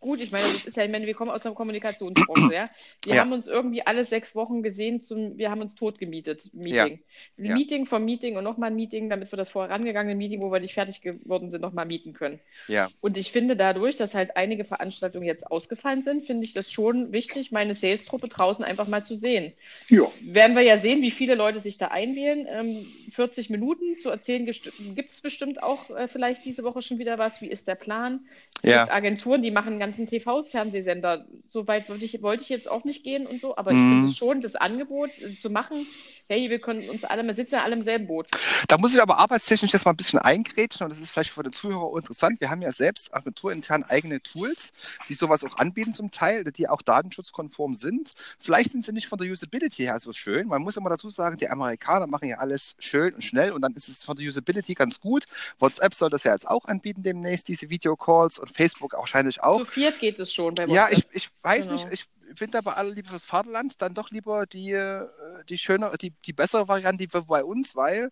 gut. 0.00 0.20
Ich 0.20 0.30
meine, 0.30 0.44
das 0.44 0.66
ist 0.66 0.76
ja, 0.76 0.84
ich 0.84 0.90
meine, 0.90 1.06
wir 1.06 1.14
kommen 1.14 1.30
aus 1.30 1.42
der 1.42 1.52
Kommunikationsbranche, 1.52 2.54
ja. 2.54 2.70
Wir 3.04 3.14
ja. 3.14 3.20
haben 3.20 3.32
uns 3.32 3.46
irgendwie 3.46 3.82
alle 3.86 4.04
sechs 4.04 4.34
Wochen 4.34 4.62
gesehen, 4.62 5.02
zum, 5.02 5.38
wir 5.38 5.50
haben 5.50 5.60
uns 5.60 5.74
tot 5.74 5.98
gemietet, 5.98 6.50
Meeting. 6.52 7.00
Ja. 7.36 7.54
Meeting 7.54 7.86
vom 7.86 8.04
Meeting 8.04 8.36
und 8.36 8.44
nochmal 8.44 8.70
ein 8.70 8.76
Meeting, 8.76 9.08
damit 9.08 9.32
wir 9.32 9.36
das 9.36 9.50
vorangegangene 9.50 10.14
Meeting, 10.14 10.40
wo 10.40 10.52
wir 10.52 10.60
nicht 10.60 10.74
fertig 10.74 11.00
geworden 11.00 11.50
sind, 11.50 11.60
nochmal 11.60 11.86
mieten 11.86 12.12
können. 12.12 12.40
Ja. 12.66 12.88
Und 13.00 13.16
ich 13.16 13.32
finde 13.32 13.56
dadurch, 13.56 13.96
dass 13.96 14.14
halt 14.14 14.36
einige 14.36 14.64
Veranstaltungen 14.64 15.26
jetzt 15.26 15.50
ausgefallen 15.50 16.02
sind, 16.02 16.24
finde 16.24 16.44
ich 16.44 16.52
das 16.52 16.70
schon 16.70 17.12
wichtig, 17.12 17.52
meine 17.52 17.74
Sales-Truppe 17.74 18.28
draußen 18.28 18.64
einfach 18.64 18.88
mal 18.88 19.04
zu 19.04 19.14
sehen. 19.14 19.52
Ja. 19.88 20.10
Werden 20.20 20.56
wir 20.56 20.62
ja 20.62 20.76
sehen, 20.76 21.02
wie 21.02 21.10
viele 21.10 21.34
Leute 21.34 21.60
sich 21.60 21.78
da 21.78 21.88
einwählen. 21.88 22.46
Ähm, 22.48 22.86
40 23.10 23.50
Minuten 23.50 23.98
zu 24.00 24.10
erzählen, 24.10 24.44
gibt 24.44 25.10
es 25.10 25.20
bestimmt 25.20 25.62
auch 25.62 25.90
äh, 25.90 26.08
vielleicht 26.08 26.44
diese 26.44 26.64
Woche 26.64 26.82
schon 26.88 26.98
wieder 26.98 27.18
was? 27.18 27.40
Wie 27.40 27.46
ist 27.46 27.68
der 27.68 27.74
Plan? 27.74 28.26
Es 28.56 28.70
ja. 28.70 28.84
gibt 28.84 28.96
Agenturen, 28.96 29.42
die 29.42 29.50
machen 29.50 29.68
einen 29.68 29.78
ganzen 29.78 30.06
TV-Fernsehsender. 30.06 31.26
So 31.50 31.66
weit 31.68 31.88
wollte 31.88 32.04
ich, 32.04 32.20
wollte 32.22 32.42
ich 32.42 32.48
jetzt 32.48 32.70
auch 32.70 32.84
nicht 32.84 33.04
gehen 33.04 33.26
und 33.26 33.40
so, 33.40 33.56
aber 33.56 33.72
mhm. 33.72 33.78
ich 33.78 33.94
finde 33.94 34.10
es 34.10 34.16
schon, 34.16 34.42
das 34.42 34.56
Angebot 34.56 35.10
äh, 35.20 35.36
zu 35.36 35.50
machen, 35.50 35.86
hey, 36.28 36.50
wir 36.50 36.60
können 36.60 36.88
uns 36.90 37.04
alle, 37.04 37.24
wir 37.24 37.32
sitzen 37.32 37.54
ja 37.54 37.64
alle 37.64 37.74
im 37.74 37.82
selben 37.82 38.06
Boot. 38.06 38.28
Da 38.68 38.76
muss 38.76 38.94
ich 38.94 39.00
aber 39.00 39.18
arbeitstechnisch 39.18 39.72
jetzt 39.72 39.86
mal 39.86 39.92
ein 39.92 39.96
bisschen 39.96 40.18
eingrätschen 40.18 40.84
und 40.84 40.90
das 40.90 40.98
ist 40.98 41.10
vielleicht 41.10 41.30
für 41.30 41.42
den 41.42 41.54
Zuhörer 41.54 41.96
interessant. 41.96 42.40
Wir 42.40 42.50
haben 42.50 42.60
ja 42.60 42.70
selbst 42.70 43.14
agenturintern 43.14 43.82
eigene 43.82 44.22
Tools, 44.22 44.72
die 45.08 45.14
sowas 45.14 45.42
auch 45.42 45.56
anbieten 45.56 45.94
zum 45.94 46.10
Teil, 46.10 46.44
die 46.44 46.68
auch 46.68 46.82
datenschutzkonform 46.82 47.76
sind. 47.76 48.12
Vielleicht 48.38 48.72
sind 48.72 48.84
sie 48.84 48.92
nicht 48.92 49.08
von 49.08 49.18
der 49.18 49.30
Usability 49.30 49.84
her 49.84 49.98
so 50.00 50.12
schön. 50.12 50.48
Man 50.48 50.62
muss 50.62 50.76
immer 50.76 50.90
dazu 50.90 51.08
sagen, 51.08 51.38
die 51.38 51.48
Amerikaner 51.48 52.06
machen 52.06 52.28
ja 52.28 52.38
alles 52.38 52.76
schön 52.78 53.14
und 53.14 53.22
schnell 53.22 53.52
und 53.52 53.62
dann 53.62 53.72
ist 53.72 53.88
es 53.88 54.04
von 54.04 54.16
der 54.16 54.28
Usability 54.28 54.74
ganz 54.74 55.00
gut. 55.00 55.24
WhatsApp 55.58 55.94
soll 55.94 56.10
das 56.10 56.24
ja 56.24 56.32
jetzt 56.32 56.46
auch 56.46 56.66
anbieten 56.66 57.02
demnächst, 57.02 57.48
diese 57.48 57.70
Videocalls 57.70 58.38
und 58.38 58.54
Facebook 58.54 58.92
wahrscheinlich 58.92 59.42
auch. 59.42 59.60
Zu 59.60 59.64
viert 59.64 59.98
geht 59.98 60.20
es 60.20 60.32
schon 60.32 60.54
bei 60.54 60.68
WhatsApp. 60.68 60.76
Ja, 60.76 60.88
ich, 60.90 61.06
ich 61.12 61.30
weiß 61.42 61.62
genau. 61.62 61.72
nicht, 61.72 61.88
ich 61.90 62.06
bin 62.36 62.50
da 62.50 62.60
bei 62.60 62.74
aller 62.74 62.90
Liebe 62.90 63.08
fürs 63.08 63.24
Vaterland 63.24 63.80
dann 63.80 63.94
doch 63.94 64.10
lieber 64.10 64.46
die, 64.46 64.72
äh, 64.72 65.06
die 65.48 65.58
schöne, 65.58 65.92
die, 66.00 66.12
die 66.24 66.32
bessere 66.32 66.68
Variante 66.68 67.06
bei 67.08 67.44
uns, 67.44 67.76
weil 67.76 68.10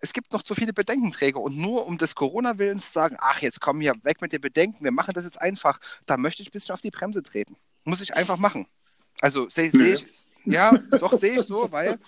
es 0.00 0.12
gibt 0.12 0.32
noch 0.32 0.42
zu 0.42 0.54
viele 0.54 0.72
Bedenkenträger 0.72 1.40
und 1.40 1.56
nur 1.56 1.86
um 1.86 1.98
des 1.98 2.14
Corona-Willens 2.14 2.86
zu 2.86 2.92
sagen, 2.92 3.16
ach, 3.18 3.40
jetzt 3.40 3.60
komm 3.60 3.80
hier 3.80 3.94
weg 4.02 4.20
mit 4.20 4.32
den 4.32 4.40
Bedenken, 4.40 4.84
wir 4.84 4.92
machen 4.92 5.14
das 5.14 5.24
jetzt 5.24 5.40
einfach, 5.40 5.80
da 6.06 6.16
möchte 6.16 6.42
ich 6.42 6.48
ein 6.48 6.52
bisschen 6.52 6.74
auf 6.74 6.80
die 6.80 6.90
Bremse 6.90 7.22
treten. 7.22 7.56
Muss 7.84 8.00
ich 8.00 8.14
einfach 8.14 8.36
machen. 8.36 8.66
Also 9.20 9.48
sehe 9.48 9.70
seh 9.70 9.94
ich, 9.94 10.06
ja, 10.44 10.72
doch 10.72 11.14
sehe 11.14 11.38
ich 11.38 11.46
so, 11.46 11.70
weil, 11.72 11.98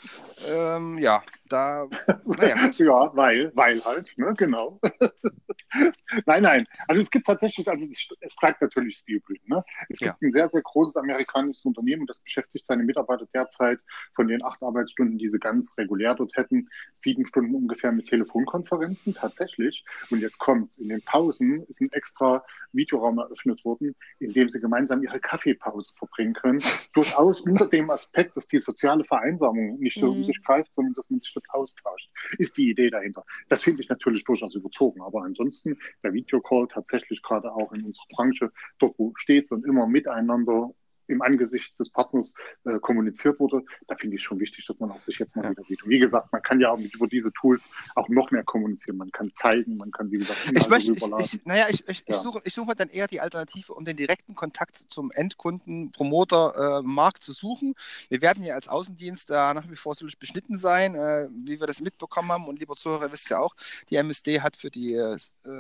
ähm, 0.46 0.98
ja, 0.98 1.22
da, 1.48 1.88
naja. 2.24 2.70
ja, 2.78 3.16
weil, 3.16 3.52
weil 3.54 3.84
halt, 3.84 4.10
ne, 4.16 4.34
genau. 4.36 4.80
nein, 6.26 6.42
nein. 6.42 6.66
Also 6.86 7.02
es 7.02 7.10
gibt 7.10 7.26
tatsächlich, 7.26 7.68
also 7.68 7.86
es, 8.20 8.36
treibt 8.36 8.60
natürlich 8.60 8.98
Stilblüten. 8.98 9.48
Ne? 9.48 9.64
Es 9.88 10.00
gibt 10.00 10.16
ja. 10.20 10.28
ein 10.28 10.32
sehr, 10.32 10.48
sehr 10.48 10.62
großes 10.62 10.96
amerikanisches 10.96 11.64
Unternehmen, 11.64 12.06
das 12.06 12.20
beschäftigt 12.20 12.66
seine 12.66 12.84
Mitarbeiter 12.84 13.26
derzeit 13.34 13.78
von 14.14 14.28
den 14.28 14.42
acht 14.44 14.62
Arbeitsstunden, 14.62 15.18
die 15.18 15.28
sie 15.28 15.38
ganz 15.38 15.72
regulär 15.76 16.14
dort 16.14 16.36
hätten, 16.36 16.68
sieben 16.94 17.26
Stunden 17.26 17.54
ungefähr 17.54 17.92
mit 17.92 18.08
Telefonkonferenzen 18.08 19.14
tatsächlich. 19.14 19.84
Und 20.10 20.20
jetzt 20.20 20.38
kommt's. 20.38 20.78
In 20.78 20.88
den 20.88 21.02
Pausen 21.02 21.64
ist 21.64 21.80
ein 21.80 21.88
extra 21.92 22.44
Videoraum 22.72 23.18
eröffnet 23.18 23.64
worden, 23.64 23.94
in 24.18 24.32
dem 24.32 24.50
sie 24.50 24.60
gemeinsam 24.60 25.02
ihre 25.02 25.20
Kaffeepause 25.20 25.92
verbringen 25.96 26.34
können. 26.34 26.62
Durchaus 26.92 27.40
unter 27.40 27.66
dem 27.66 27.90
Aspekt, 27.90 28.36
dass 28.36 28.48
die 28.48 28.58
soziale 28.58 29.04
Vereinsamung 29.04 29.78
nicht 29.78 29.98
so 29.98 30.12
mhm. 30.12 30.24
Sich 30.28 30.42
greift, 30.44 30.72
sondern 30.74 30.94
dass 30.94 31.10
man 31.10 31.20
sich 31.20 31.32
dort 31.32 31.46
austauscht, 31.50 32.10
ist 32.38 32.56
die 32.56 32.70
Idee 32.70 32.90
dahinter. 32.90 33.24
Das 33.48 33.62
finde 33.62 33.82
ich 33.82 33.88
natürlich 33.88 34.24
durchaus 34.24 34.54
überzogen. 34.54 35.02
Aber 35.02 35.22
ansonsten 35.22 35.78
der 36.02 36.12
Videocall 36.12 36.68
tatsächlich 36.68 37.22
gerade 37.22 37.52
auch 37.52 37.72
in 37.72 37.84
unserer 37.84 38.06
Branche, 38.10 38.52
dort 38.78 38.98
wo 38.98 39.12
stets 39.16 39.50
und 39.52 39.64
immer 39.64 39.86
miteinander 39.86 40.70
im 41.08 41.22
Angesicht 41.22 41.78
des 41.78 41.90
Partners 41.90 42.32
äh, 42.64 42.78
kommuniziert 42.78 43.40
wurde, 43.40 43.64
da 43.86 43.96
finde 43.96 44.16
ich 44.16 44.22
schon 44.22 44.38
wichtig, 44.38 44.66
dass 44.66 44.78
man 44.78 44.90
auch 44.90 45.00
sich 45.00 45.18
jetzt 45.18 45.34
mal 45.34 45.44
ja. 45.44 45.50
wieder 45.50 45.64
sieht. 45.64 45.82
Und 45.82 45.90
wie 45.90 45.98
gesagt, 45.98 46.30
man 46.32 46.42
kann 46.42 46.60
ja 46.60 46.70
auch 46.70 46.78
über 46.78 47.06
diese 47.06 47.32
Tools 47.32 47.68
auch 47.94 48.08
noch 48.08 48.30
mehr 48.30 48.44
kommunizieren. 48.44 48.98
Man 48.98 49.10
kann 49.10 49.32
zeigen, 49.32 49.76
man 49.76 49.90
kann, 49.90 50.10
wie 50.10 50.18
gesagt, 50.18 50.38
Inhalte 50.46 50.60
ich 50.60 50.68
möchte, 50.68 50.92
ich, 50.92 51.34
ich, 51.34 51.46
naja, 51.46 51.66
ich, 51.70 51.88
ich, 51.88 52.04
ja. 52.06 52.14
ich, 52.14 52.16
suche, 52.16 52.40
ich 52.44 52.54
suche 52.54 52.74
dann 52.74 52.88
eher 52.88 53.08
die 53.08 53.20
Alternative, 53.20 53.74
um 53.74 53.84
den 53.84 53.96
direkten 53.96 54.34
Kontakt 54.34 54.76
zum 54.76 55.10
Endkunden, 55.12 55.92
Promoter, 55.92 56.80
äh, 56.80 56.82
Markt 56.82 57.22
zu 57.22 57.32
suchen. 57.32 57.74
Wir 58.08 58.20
werden 58.20 58.44
ja 58.44 58.54
als 58.54 58.68
Außendienst 58.68 59.30
da 59.30 59.54
nach 59.54 59.68
wie 59.70 59.76
vor 59.76 59.94
so 59.94 60.06
beschnitten 60.18 60.58
sein, 60.58 60.94
äh, 60.94 61.28
wie 61.30 61.58
wir 61.58 61.66
das 61.66 61.80
mitbekommen 61.80 62.30
haben. 62.30 62.46
Und 62.46 62.58
lieber 62.60 62.76
Zuhörer, 62.76 63.10
wisst 63.12 63.30
ja 63.30 63.38
auch, 63.38 63.54
die 63.90 63.96
MSD 63.96 64.40
hat 64.40 64.56
für 64.56 64.70
die 64.70 64.94
äh, 64.94 65.16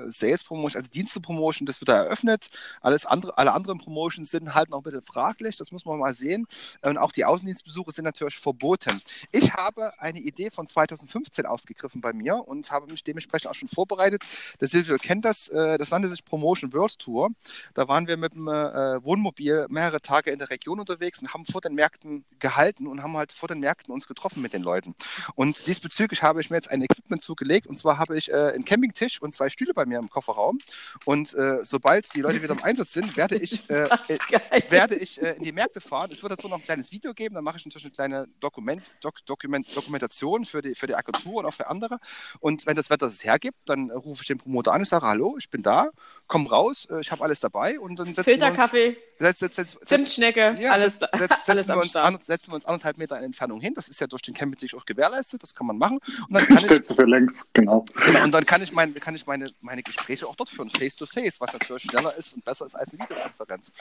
Sales 0.08 0.44
Promotion, 0.44 0.78
also 0.78 0.90
Dienste 0.90 1.20
Promotion, 1.20 1.66
das 1.66 1.80
wird 1.80 1.88
da 1.88 2.04
eröffnet. 2.04 2.50
Alles 2.80 3.06
andere, 3.06 3.36
alle 3.38 3.52
anderen 3.52 3.78
Promotions 3.78 4.30
sind 4.30 4.54
halt 4.54 4.70
noch 4.70 4.78
ein 4.78 4.82
bisschen 4.82 5.02
fraglich 5.02 5.37
fraglich, 5.38 5.56
das 5.56 5.70
muss 5.70 5.84
man 5.84 5.98
mal 5.98 6.14
sehen. 6.14 6.46
Und 6.82 6.98
auch 6.98 7.12
die 7.12 7.24
Außendienstbesuche 7.24 7.92
sind 7.92 8.04
natürlich 8.04 8.38
verboten. 8.38 9.00
Ich 9.32 9.52
habe 9.52 9.98
eine 10.00 10.18
Idee 10.18 10.50
von 10.50 10.66
2015 10.66 11.46
aufgegriffen 11.46 12.00
bei 12.00 12.12
mir 12.12 12.36
und 12.46 12.70
habe 12.70 12.90
mich 12.90 13.04
dementsprechend 13.04 13.50
auch 13.50 13.54
schon 13.54 13.68
vorbereitet. 13.68 14.22
Der 14.60 14.68
Silvio 14.68 14.96
kennt 14.98 15.24
das, 15.24 15.48
äh, 15.48 15.78
das 15.78 15.90
nannte 15.90 16.08
sich 16.08 16.24
Promotion 16.24 16.72
World 16.72 16.98
Tour. 16.98 17.30
Da 17.74 17.88
waren 17.88 18.06
wir 18.06 18.16
mit 18.16 18.34
dem 18.34 18.48
äh, 18.48 19.02
Wohnmobil 19.04 19.66
mehrere 19.68 20.00
Tage 20.00 20.30
in 20.30 20.38
der 20.38 20.50
Region 20.50 20.80
unterwegs 20.80 21.20
und 21.20 21.32
haben 21.32 21.46
vor 21.46 21.60
den 21.60 21.74
Märkten 21.74 22.24
gehalten 22.38 22.86
und 22.86 23.02
haben 23.02 23.16
halt 23.16 23.32
vor 23.32 23.48
den 23.48 23.60
Märkten 23.60 23.92
uns 23.92 24.06
getroffen 24.06 24.42
mit 24.42 24.52
den 24.52 24.62
Leuten. 24.62 24.94
Und 25.34 25.66
diesbezüglich 25.66 26.22
habe 26.22 26.40
ich 26.40 26.50
mir 26.50 26.56
jetzt 26.56 26.70
ein 26.70 26.82
Equipment 26.82 27.22
zugelegt 27.22 27.66
und 27.66 27.78
zwar 27.78 27.98
habe 27.98 28.16
ich 28.16 28.30
äh, 28.30 28.52
einen 28.54 28.64
Campingtisch 28.64 29.22
und 29.22 29.34
zwei 29.34 29.50
Stühle 29.50 29.74
bei 29.74 29.86
mir 29.86 29.98
im 29.98 30.08
Kofferraum. 30.08 30.58
Und 31.04 31.36
sobald 31.62 32.14
die 32.14 32.20
Leute 32.20 32.42
wieder 32.42 32.54
im 32.54 32.62
Einsatz 32.62 32.92
sind, 32.92 33.16
werde 33.16 33.36
ich, 33.36 33.68
äh, 33.70 33.88
werde 34.68 34.96
ich 34.96 35.20
äh, 35.28 35.36
in 35.36 35.44
die 35.44 35.52
Märkte 35.52 35.80
fahren. 35.80 36.10
Es 36.12 36.22
wird 36.22 36.32
dazu 36.32 36.48
noch 36.48 36.58
ein 36.58 36.64
kleines 36.64 36.92
Video 36.92 37.14
geben, 37.14 37.34
dann 37.34 37.44
mache 37.44 37.58
ich 37.58 37.66
natürlich 37.66 37.86
eine 37.86 37.94
kleine 37.94 38.28
Dokument, 38.40 38.90
Dok, 39.00 39.24
Dokument, 39.26 39.66
Dokumentation 39.76 40.44
für 40.44 40.62
die, 40.62 40.74
für 40.74 40.86
die 40.86 40.94
Agentur 40.94 41.36
und 41.36 41.46
auch 41.46 41.54
für 41.54 41.68
andere. 41.68 41.98
Und 42.40 42.66
wenn 42.66 42.76
das 42.76 42.90
Wetter 42.90 43.06
es 43.06 43.24
hergibt, 43.24 43.58
dann 43.66 43.90
rufe 43.90 44.22
ich 44.22 44.28
den 44.28 44.38
Promoter 44.38 44.72
an 44.72 44.80
und 44.80 44.88
sage, 44.88 45.06
hallo, 45.06 45.36
ich 45.38 45.50
bin 45.50 45.62
da, 45.62 45.90
komm 46.26 46.46
raus, 46.46 46.86
äh, 46.90 47.00
ich 47.00 47.10
habe 47.10 47.24
alles 47.24 47.40
dabei 47.40 47.78
und 47.78 47.98
dann 47.98 48.08
setzen 48.08 48.30
Filterkaffee, 48.30 48.96
setz, 49.18 49.38
setz, 49.38 49.56
setz, 49.56 49.76
Zimtschnecke, 49.84 50.56
ja, 50.60 50.72
alles, 50.72 50.98
setz, 50.98 51.10
setz, 51.18 51.30
alles 51.48 51.66
setzen, 51.66 51.68
wir 51.68 51.82
uns 51.82 51.96
an, 51.96 52.18
setzen 52.20 52.50
wir 52.50 52.54
uns 52.54 52.66
anderthalb 52.66 52.98
Meter 52.98 53.18
in 53.18 53.24
Entfernung 53.24 53.60
hin. 53.60 53.74
Das 53.74 53.88
ist 53.88 54.00
ja 54.00 54.06
durch 54.06 54.22
den 54.22 54.34
Campingtisch 54.34 54.74
auch 54.74 54.84
gewährleistet, 54.84 55.42
das 55.42 55.54
kann 55.54 55.66
man 55.66 55.78
machen. 55.78 55.98
Und 56.28 56.34
dann 56.34 56.46
kann 56.46 56.58
ich, 56.58 56.86
für 56.86 57.04
längs, 57.04 57.48
genau. 57.52 57.84
genau, 58.04 58.24
und 58.24 58.32
dann 58.32 58.46
kann 58.46 58.62
ich, 58.62 58.72
mein, 58.72 58.94
kann 58.94 59.14
ich 59.14 59.26
meine, 59.26 59.50
meine 59.60 59.82
Gespräche 59.82 60.26
auch 60.26 60.36
dort 60.36 60.48
führen, 60.48 60.70
face 60.70 60.96
to 60.96 61.06
face, 61.06 61.40
was 61.40 61.52
natürlich 61.52 61.82
schneller 61.84 62.14
ist 62.14 62.34
und 62.34 62.44
besser 62.44 62.66
ist 62.66 62.74
als 62.74 62.92
eine 62.92 63.02
Videokonferenz. 63.02 63.72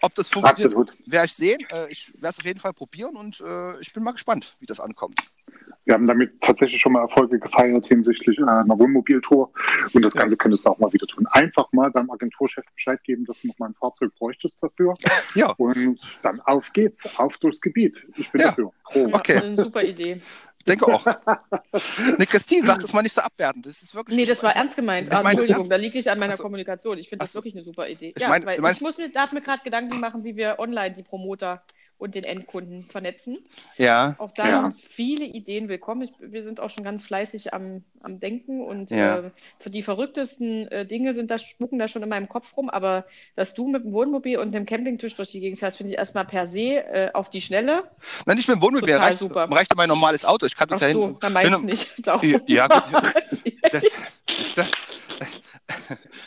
Ob 0.00 0.14
das 0.14 0.28
funktioniert, 0.28 0.74
Absolut. 0.74 0.93
Werde 1.06 1.26
ich 1.26 1.34
sehen. 1.34 1.58
Äh, 1.70 1.90
ich 1.90 2.12
werde 2.14 2.28
es 2.28 2.38
auf 2.38 2.44
jeden 2.44 2.60
Fall 2.60 2.72
probieren 2.72 3.16
und 3.16 3.40
äh, 3.40 3.80
ich 3.80 3.92
bin 3.92 4.02
mal 4.02 4.12
gespannt, 4.12 4.56
wie 4.60 4.66
das 4.66 4.80
ankommt. 4.80 5.18
Wir 5.86 5.92
haben 5.94 6.06
damit 6.06 6.40
tatsächlich 6.40 6.80
schon 6.80 6.92
mal 6.92 7.02
Erfolge 7.02 7.38
gefeiert 7.38 7.86
hinsichtlich 7.86 8.38
äh, 8.38 8.42
einer 8.42 8.78
Wohnmobiltour. 8.78 9.52
Und 9.92 10.02
das 10.02 10.14
Ganze 10.14 10.34
könntest 10.36 10.64
du 10.64 10.70
auch 10.70 10.78
mal 10.78 10.90
wieder 10.94 11.06
tun. 11.06 11.26
Einfach 11.30 11.70
mal 11.72 11.90
deinem 11.92 12.10
Agenturchef 12.10 12.64
Bescheid 12.74 13.02
geben, 13.04 13.26
dass 13.26 13.42
du 13.42 13.48
noch 13.48 13.58
mal 13.58 13.66
ein 13.66 13.74
Fahrzeug 13.74 14.14
bräuchtest 14.18 14.56
dafür. 14.62 14.94
Ja. 15.34 15.50
Und 15.58 15.98
dann 16.22 16.40
auf 16.42 16.72
geht's, 16.72 17.06
auf 17.18 17.36
durchs 17.38 17.60
Gebiet. 17.60 17.98
Ich 18.16 18.30
bin 18.32 18.40
Ja. 18.40 18.48
dafür. 18.48 18.70
Pro. 18.84 19.06
Ja, 19.08 19.16
Okay. 19.16 19.36
Eine 19.38 19.56
super 19.56 19.82
Idee. 19.82 20.20
Ich 20.66 20.72
denke 20.72 20.86
auch. 20.86 21.04
ne, 22.18 22.26
Christine, 22.26 22.64
sag 22.66 22.80
das 22.80 22.92
mal 22.94 23.02
nicht 23.02 23.12
so 23.12 23.20
abwertend. 23.20 23.66
Das 23.66 23.82
ist 23.82 23.94
wirklich. 23.94 24.16
Nee, 24.16 24.24
das 24.24 24.42
war 24.42 24.56
ernst 24.56 24.76
gemeint. 24.76 25.08
Ich 25.08 25.14
Ah, 25.14 25.22
meine 25.22 25.38
Entschuldigung, 25.40 25.68
da 25.68 25.76
liege 25.76 25.98
ich 25.98 26.10
an 26.10 26.18
meiner 26.18 26.32
Ach 26.32 26.36
so. 26.38 26.42
Kommunikation. 26.42 26.96
Ich 26.96 27.10
finde 27.10 27.22
das 27.22 27.30
Ach 27.30 27.32
so. 27.34 27.38
wirklich 27.40 27.54
eine 27.54 27.64
super 27.64 27.86
Idee. 27.86 28.12
Ich 28.16 28.22
ja, 28.22 28.28
meine- 28.30 28.46
weil 28.46 28.72
ich 28.72 28.80
muss 28.80 28.96
mir, 28.96 29.10
darf 29.10 29.32
mir 29.32 29.42
gerade 29.42 29.62
Gedanken 29.62 30.00
machen, 30.00 30.24
wie 30.24 30.36
wir 30.36 30.58
online 30.58 30.94
die 30.94 31.02
Promoter 31.02 31.62
und 31.98 32.14
den 32.14 32.24
Endkunden 32.24 32.84
vernetzen. 32.84 33.38
Ja. 33.76 34.16
Auch 34.18 34.32
da 34.34 34.48
Ja. 34.48 34.60
sind 34.70 34.74
viele 34.82 35.24
Ideen 35.24 35.68
willkommen. 35.68 36.02
Ich, 36.02 36.12
wir 36.18 36.42
sind 36.44 36.60
auch 36.60 36.70
schon 36.70 36.84
ganz 36.84 37.04
fleißig 37.04 37.54
am, 37.54 37.82
am 38.02 38.20
Denken 38.20 38.60
und 38.62 38.90
Ja. 38.90 39.18
äh, 39.18 39.30
für 39.60 39.70
die 39.70 39.82
verrücktesten 39.82 40.68
äh, 40.68 40.84
Dinge 40.86 41.14
sind 41.14 41.30
da, 41.30 41.38
spucken 41.38 41.78
da 41.78 41.88
schon 41.88 42.02
in 42.02 42.08
meinem 42.08 42.28
Kopf 42.28 42.56
rum. 42.56 42.68
Aber 42.68 43.06
dass 43.36 43.54
du 43.54 43.68
mit 43.68 43.84
dem 43.84 43.92
Wohnmobil 43.92 44.38
und 44.38 44.52
dem 44.52 44.66
Campingtisch 44.66 45.14
durch 45.14 45.30
die 45.30 45.40
Gegend 45.40 45.60
fährst, 45.60 45.76
finde 45.78 45.92
ich 45.92 45.98
erstmal 45.98 46.24
per 46.26 46.46
se 46.46 46.84
äh, 46.84 47.10
auf 47.14 47.30
die 47.30 47.40
Schnelle. 47.40 47.84
Nein, 48.26 48.38
ich 48.38 48.46
bin 48.46 48.60
Wohnmobil. 48.60 48.92
Total 48.92 49.06
Reicht, 49.08 49.18
super. 49.18 49.48
reicht 49.50 49.70
ja 49.72 49.76
mein 49.76 49.88
normales 49.88 50.24
Auto. 50.24 50.46
Ich 50.46 50.56
kann 50.56 50.68
das 50.68 50.82
Ach 50.82 50.86
ja 50.88 50.92
so, 50.92 51.06
hin. 51.06 51.16
dann 51.20 51.32
meinst 51.32 51.62
du 51.62 51.66
nicht. 51.66 52.06
Darum. 52.06 52.42
Ja, 52.46 52.66
gut. 52.68 52.82
Das, 53.70 53.72
das, 53.72 53.84
das, 54.56 54.70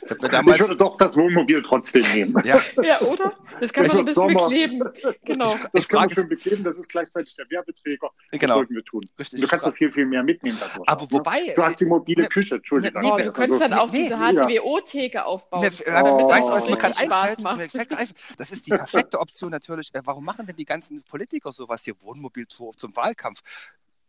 ich 0.10 0.24
Ich 0.24 0.30
damals, 0.30 0.60
würde 0.60 0.76
doch 0.76 0.98
das 0.98 1.16
Wohnmobil 1.18 1.62
trotzdem 1.62 2.04
nehmen. 2.14 2.42
ja, 2.46 2.60
ja, 2.84 3.00
oder? 3.02 3.34
Das 3.60 3.74
kann 3.74 3.86
man 3.88 3.92
so 3.92 4.00
ein 4.00 4.06
bisschen 4.06 4.24
Sommer. 4.28 4.48
bekleben. 4.48 4.84
Genau. 5.26 5.56
Das 5.74 5.84
Ich 5.84 5.88
können 5.88 6.00
frage 6.02 6.10
wir 6.12 6.16
schön 6.22 6.30
bekleben, 6.30 6.64
das 6.64 6.78
ist 6.80 6.90
gleichzeitig 6.90 7.36
der 7.36 7.50
Werbeträger. 7.50 8.10
Das 8.32 8.40
Genau. 8.40 8.56
sollten 8.56 8.76
wir 8.76 8.84
tun. 8.84 9.02
Richtig. 9.18 9.42
Du 9.42 9.48
kannst 9.48 9.66
doch 9.68 9.76
viel, 9.76 9.92
viel 9.92 10.06
mehr 10.06 10.24
mitnehmen 10.24 10.58
dadurch. 10.60 10.88
Aber 10.90 11.04
ne? 11.04 11.08
wobei- 11.12 11.54
Du 11.56 11.64
hast 11.64 11.80
die 11.80 11.86
mobile 11.86 12.24
Nee, 12.24 12.28
Küche, 12.28 12.56
Entschuldigung. 12.56 13.02
nee, 13.02 13.10
Oh, 13.12 13.18
nee, 13.18 13.24
du 13.24 13.32
könntest 13.32 13.62
dann 13.62 13.74
auch 13.74 13.90
diese 13.92 14.12
ja. 14.12 14.20
HCWO-Theke 14.20 15.26
aufbauen. 15.26 15.64
Damit 15.86 16.12
Oh. 16.12 16.28
weißt 16.30 16.48
du, 16.48 16.52
was 16.54 16.60
das 16.62 16.70
mir 16.70 16.76
gerade 16.78 16.98
einfällt? 16.98 17.58
Mir 17.58 17.70
fällt 17.70 17.94
ein, 17.98 18.10
das 18.38 18.52
ist 18.52 18.66
die 18.66 18.72
perfekte 18.72 19.20
Option 19.20 19.50
natürlich. 19.52 19.94
Äh, 19.94 20.02
Warum 20.06 20.24
machen 20.26 20.46
denn 20.46 20.56
die 20.56 20.66
ganzen 20.66 21.04
Politiker 21.04 21.52
sowas 21.52 21.84
hier, 21.84 21.96
Wohnmobiltour 22.02 22.74
zum 22.76 22.96
Wahlkampf? 22.96 23.42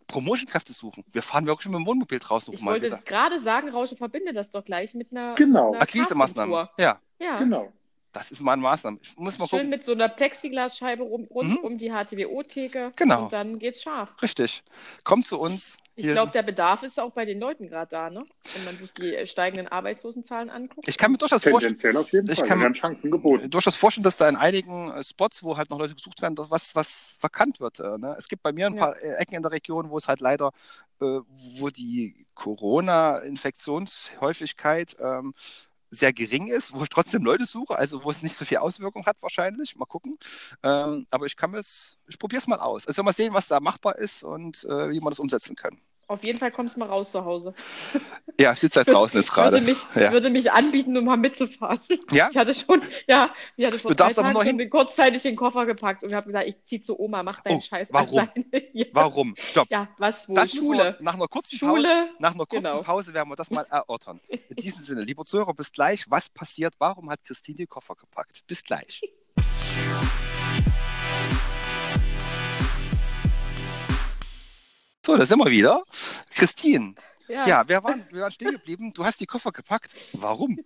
Promotionkräfte 0.06 0.72
suchen. 0.72 1.04
Wir 1.12 1.22
fahren 1.22 1.44
wirklich 1.46 1.66
mit 1.70 1.78
dem 1.80 1.86
Wohnmobil 1.86 2.18
draußen 2.18 2.52
Ich 2.54 2.62
mal 2.62 2.72
wollte 2.72 2.98
gerade 3.04 3.38
sagen, 3.38 3.68
Rausche, 3.68 3.94
verbinde 3.94 4.32
das 4.32 4.48
doch 4.50 4.64
gleich 4.64 4.94
mit 4.94 5.10
einer, 5.12 5.34
Genau. 5.34 5.72
einer 5.72 5.82
Akquisemaßnahmen. 5.82 6.54
Castingtour. 6.54 6.82
Ja, 6.82 6.98
Ja, 7.20 7.38
Genau. 7.40 7.70
Das 8.12 8.30
ist 8.30 8.40
mal 8.40 8.54
eine 8.54 8.62
Maßnahme. 8.62 8.98
Ich 9.02 9.16
muss 9.16 9.38
mal 9.38 9.46
schön 9.46 9.58
gucken. 9.58 9.70
mit 9.70 9.84
so 9.84 9.92
einer 9.92 10.08
Plexiglasscheibe 10.08 11.02
rum, 11.02 11.24
rund 11.30 11.50
Mhm. 11.50 11.56
um 11.58 11.78
die 11.78 11.90
HTWO-Theke. 11.92 12.92
Genau. 12.96 13.24
Und 13.24 13.32
dann 13.32 13.58
geht's 13.58 13.82
scharf. 13.82 14.08
Richtig. 14.22 14.62
Kommt 15.04 15.26
zu 15.26 15.38
uns. 15.38 15.76
Ich 15.94 16.06
glaube, 16.06 16.30
der 16.30 16.44
Bedarf 16.44 16.84
ist 16.84 17.00
auch 17.00 17.10
bei 17.10 17.24
den 17.24 17.40
Leuten 17.40 17.66
gerade 17.68 17.90
da, 17.90 18.08
ne? 18.08 18.24
Wenn 18.54 18.64
man 18.64 18.78
sich 18.78 18.94
die 18.94 19.16
äh, 19.16 19.26
steigenden 19.26 19.66
Arbeitslosenzahlen 19.66 20.48
anguckt. 20.48 20.86
ich 20.86 20.96
kann 20.96 21.10
mir 21.10 21.18
durchaus 21.18 21.42
vorstellen, 21.42 21.96
auf 21.96 22.12
jeden 22.12 22.30
Ich 22.30 22.38
Fall. 22.38 22.46
kann- 22.46 22.72
Chancen 22.72 23.10
geboten. 23.10 23.50
durchaus 23.50 23.74
vorstellen, 23.74 24.04
dass 24.04 24.16
da 24.16 24.28
in 24.28 24.36
einigen 24.36 24.92
äh, 24.92 25.02
Spots, 25.02 25.42
wo 25.42 25.56
halt 25.56 25.70
noch 25.70 25.78
Leute 25.80 25.96
gesucht 25.96 26.22
werden, 26.22 26.36
doch 26.36 26.52
was, 26.52 26.76
was 26.76 27.16
verkannt 27.18 27.58
wird. 27.58 27.80
Äh, 27.80 27.98
ne? 27.98 28.14
Es 28.16 28.28
gibt 28.28 28.44
bei 28.44 28.52
mir 28.52 28.68
ein 28.68 28.74
Ja. 28.74 28.80
paar 28.86 29.02
Ecken 29.02 29.34
in 29.34 29.42
der 29.42 29.50
Region, 29.50 29.90
wo 29.90 29.98
es 29.98 30.06
halt 30.06 30.20
leider, 30.20 30.52
äh, 31.02 31.18
wo 31.58 31.68
die 31.70 32.26
Corona-Infektionshäufigkeit 32.34 34.94
ähm, 35.00 35.34
sehr 35.90 36.12
gering 36.12 36.48
ist, 36.48 36.74
wo 36.74 36.82
ich 36.82 36.88
trotzdem 36.88 37.24
Leute 37.24 37.46
suche, 37.46 37.76
also 37.78 38.04
wo 38.04 38.10
es 38.10 38.22
nicht 38.22 38.36
so 38.36 38.44
viel 38.44 38.58
Auswirkung 38.58 39.06
hat 39.06 39.16
wahrscheinlich. 39.20 39.76
Mal 39.76 39.86
gucken. 39.86 40.18
Ähm, 40.62 41.06
aber 41.10 41.26
ich 41.26 41.36
kann 41.36 41.54
es, 41.54 41.98
ich 42.06 42.18
probiere 42.18 42.40
es 42.40 42.46
mal 42.46 42.60
aus. 42.60 42.86
Also 42.86 43.02
mal 43.02 43.12
sehen, 43.12 43.32
was 43.34 43.48
da 43.48 43.60
machbar 43.60 43.96
ist 43.96 44.22
und 44.22 44.64
äh, 44.64 44.90
wie 44.90 45.00
man 45.00 45.10
das 45.10 45.18
umsetzen 45.18 45.56
kann. 45.56 45.80
Auf 46.08 46.24
jeden 46.24 46.38
Fall 46.38 46.50
kommst 46.50 46.74
du 46.76 46.80
mal 46.80 46.86
raus 46.88 47.10
zu 47.12 47.22
Hause. 47.22 47.52
Ja, 48.40 48.52
ich 48.52 48.58
sitze 48.60 48.78
halt 48.80 48.88
draußen 48.88 49.20
jetzt 49.20 49.30
gerade. 49.30 49.56
Würde 49.56 49.66
mich, 49.66 49.78
Ja. 49.94 50.10
würde 50.10 50.30
mich 50.30 50.50
anbieten, 50.50 50.96
um 50.96 51.04
mal 51.04 51.18
mitzufahren. 51.18 51.80
Ja? 52.10 52.28
Ich 52.30 52.36
hatte 52.38 52.54
schon, 52.54 52.82
ja, 53.06 53.28
ich 53.56 53.66
hatte 53.66 53.78
vor 53.78 53.90
Du 53.90 53.96
drei 53.96 54.12
Tagen 54.14 54.42
schon 54.42 54.56
den 54.56 54.70
kurzzeitig 54.70 55.20
den 55.22 55.36
Koffer 55.36 55.66
gepackt 55.66 56.04
und 56.04 56.14
habe 56.14 56.24
gesagt, 56.26 56.48
ich 56.48 56.56
zieh 56.64 56.80
zu 56.80 56.98
Oma, 56.98 57.22
mach 57.22 57.40
deinen 57.42 57.58
Oh, 57.58 57.60
Scheiß 57.60 57.92
warum? 57.92 58.18
alleine. 58.20 58.44
Ja. 58.72 58.86
Warum? 58.92 59.34
Stopp. 59.36 59.68
Ja, 59.70 59.88
was, 59.98 60.26
wo? 60.30 60.34
Das 60.34 60.50
Schule. 60.50 60.96
wir 60.98 61.04
nach 61.04 61.14
einer 61.14 61.28
kurzen 61.28 61.58
Pause 61.58 61.82
Schule. 61.82 62.08
Nach 62.18 62.34
einer 62.34 62.46
kurzen 62.46 62.64
Genau. 62.64 62.82
Pause 62.82 63.12
werden 63.12 63.28
wir 63.28 63.36
das 63.36 63.50
mal 63.50 63.66
erörtern. 63.70 64.18
In 64.28 64.56
diesem 64.56 64.82
Sinne, 64.82 65.02
lieber 65.02 65.26
Zuhörer, 65.26 65.52
bis 65.52 65.70
gleich. 65.72 66.06
Was 66.08 66.30
passiert? 66.30 66.72
Warum 66.78 67.10
hat 67.10 67.22
Christine 67.24 67.58
die 67.58 67.66
Koffer 67.66 67.94
gepackt? 67.96 68.44
Bis 68.46 68.64
gleich. 68.64 69.02
So, 75.08 75.16
da 75.16 75.24
sind 75.24 75.38
wir 75.38 75.50
wieder. 75.50 75.84
Christine, 76.34 76.94
Ja, 77.28 77.48
ja, 77.48 77.66
wir, 77.66 77.82
waren, 77.82 78.04
wir 78.10 78.20
waren 78.20 78.30
stehen 78.30 78.52
geblieben. 78.52 78.92
Du 78.92 79.06
hast 79.06 79.18
die 79.18 79.24
Koffer 79.24 79.52
gepackt. 79.52 79.94
Warum? 80.12 80.60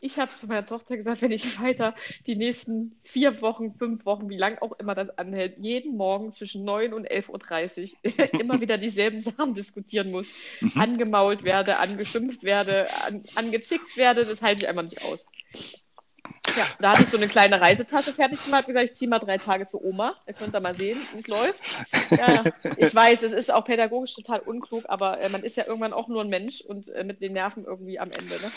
ich 0.00 0.20
habe 0.20 0.30
zu 0.38 0.46
meiner 0.46 0.64
Tochter 0.64 0.96
gesagt, 0.96 1.22
wenn 1.22 1.32
ich 1.32 1.60
weiter 1.60 1.96
die 2.28 2.36
nächsten 2.36 2.96
vier 3.02 3.40
Wochen, 3.42 3.74
fünf 3.74 4.06
Wochen, 4.06 4.28
wie 4.28 4.36
lang 4.36 4.58
auch 4.58 4.78
immer 4.78 4.94
das 4.94 5.10
anhält, 5.18 5.56
jeden 5.58 5.96
Morgen 5.96 6.32
zwischen 6.32 6.62
9 6.64 6.94
und 6.94 7.10
11.30 7.10 7.94
Uhr 8.04 8.34
immer 8.40 8.60
wieder 8.60 8.78
dieselben 8.78 9.20
Sachen 9.22 9.54
diskutieren 9.54 10.12
muss, 10.12 10.30
Mhm. 10.60 10.80
angemault 10.80 11.42
werde, 11.42 11.78
angeschimpft 11.78 12.44
werde, 12.44 12.86
an, 13.04 13.24
angezickt 13.34 13.96
werde, 13.96 14.24
das 14.24 14.40
halte 14.40 14.62
ich 14.62 14.68
einfach 14.68 14.84
nicht 14.84 15.02
aus. 15.02 15.26
Ja, 16.56 16.66
da 16.78 16.92
hatte 16.92 17.02
ich 17.02 17.08
so 17.08 17.16
eine 17.16 17.28
kleine 17.28 17.60
Reisetasche 17.60 18.12
fertig 18.12 18.44
gemacht, 18.44 18.66
gesagt, 18.66 18.84
ich 18.84 18.94
ziehe 18.94 19.08
mal 19.08 19.18
drei 19.18 19.38
Tage 19.38 19.66
zur 19.66 19.84
Oma. 19.84 20.14
Da 20.26 20.32
könnt 20.32 20.54
ihr 20.54 20.60
mal 20.60 20.74
sehen, 20.74 21.00
wie 21.12 21.18
es 21.18 21.26
läuft. 21.26 21.60
Ja, 22.10 22.44
ich 22.76 22.94
weiß, 22.94 23.22
es 23.22 23.32
ist 23.32 23.52
auch 23.52 23.64
pädagogisch 23.64 24.14
total 24.14 24.40
unklug, 24.40 24.84
aber 24.88 25.20
äh, 25.20 25.28
man 25.28 25.42
ist 25.42 25.56
ja 25.56 25.66
irgendwann 25.66 25.92
auch 25.92 26.08
nur 26.08 26.22
ein 26.22 26.28
Mensch 26.28 26.60
und 26.60 26.88
äh, 26.88 27.04
mit 27.04 27.20
den 27.20 27.32
Nerven 27.32 27.64
irgendwie 27.64 27.98
am 27.98 28.10
Ende. 28.10 28.34
Ne? 28.40 28.52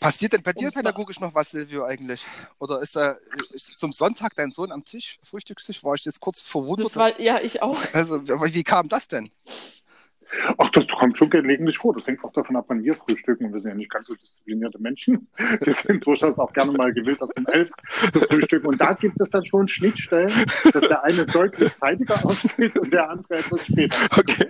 Passiert 0.00 0.32
denn 0.32 0.42
bei 0.42 0.52
dir 0.52 0.70
pädagogisch 0.70 1.20
noch 1.20 1.34
was, 1.34 1.50
Silvio, 1.50 1.84
eigentlich? 1.84 2.22
Oder 2.58 2.80
ist 2.80 2.96
da 2.96 3.16
ist 3.52 3.78
zum 3.78 3.92
Sonntag 3.92 4.34
dein 4.34 4.50
Sohn 4.50 4.72
am 4.72 4.84
Tisch, 4.84 5.18
Frühstückstisch? 5.22 5.82
War 5.84 5.94
ich 5.94 6.04
jetzt 6.04 6.20
kurz 6.20 6.40
verwundert? 6.40 6.94
War, 6.96 7.20
ja, 7.20 7.40
ich 7.40 7.62
auch. 7.62 7.78
also, 7.92 8.26
wie 8.26 8.64
kam 8.64 8.88
das 8.88 9.08
denn? 9.08 9.30
Ach, 10.58 10.70
das 10.70 10.86
kommt 10.88 11.16
schon 11.16 11.30
gelegentlich 11.30 11.78
vor. 11.78 11.94
Das 11.94 12.06
hängt 12.06 12.22
auch 12.24 12.32
davon 12.32 12.56
ab, 12.56 12.66
wann 12.68 12.82
wir 12.82 12.94
frühstücken. 12.94 13.46
Und 13.46 13.52
wir 13.52 13.60
sind 13.60 13.70
ja 13.70 13.76
nicht 13.76 13.90
ganz 13.90 14.06
so 14.06 14.14
disziplinierte 14.14 14.78
Menschen. 14.78 15.28
Wir 15.60 15.72
sind 15.72 16.04
durchaus 16.06 16.38
auch 16.38 16.52
gerne 16.52 16.72
mal 16.72 16.92
gewillt, 16.92 17.20
aus 17.22 17.30
dem 17.30 17.46
Elf 17.46 17.70
zu 18.12 18.20
frühstücken. 18.20 18.66
Und 18.66 18.80
da 18.80 18.92
gibt 18.94 19.20
es 19.20 19.30
dann 19.30 19.44
schon 19.44 19.68
Schnittstellen, 19.68 20.32
dass 20.72 20.88
der 20.88 21.04
eine 21.04 21.26
deutlich 21.26 21.74
zeitiger 21.76 22.24
aufsteht 22.24 22.78
und 22.78 22.92
der 22.92 23.10
andere 23.10 23.34
etwas 23.34 23.66
später. 23.66 23.96
Okay. 24.16 24.46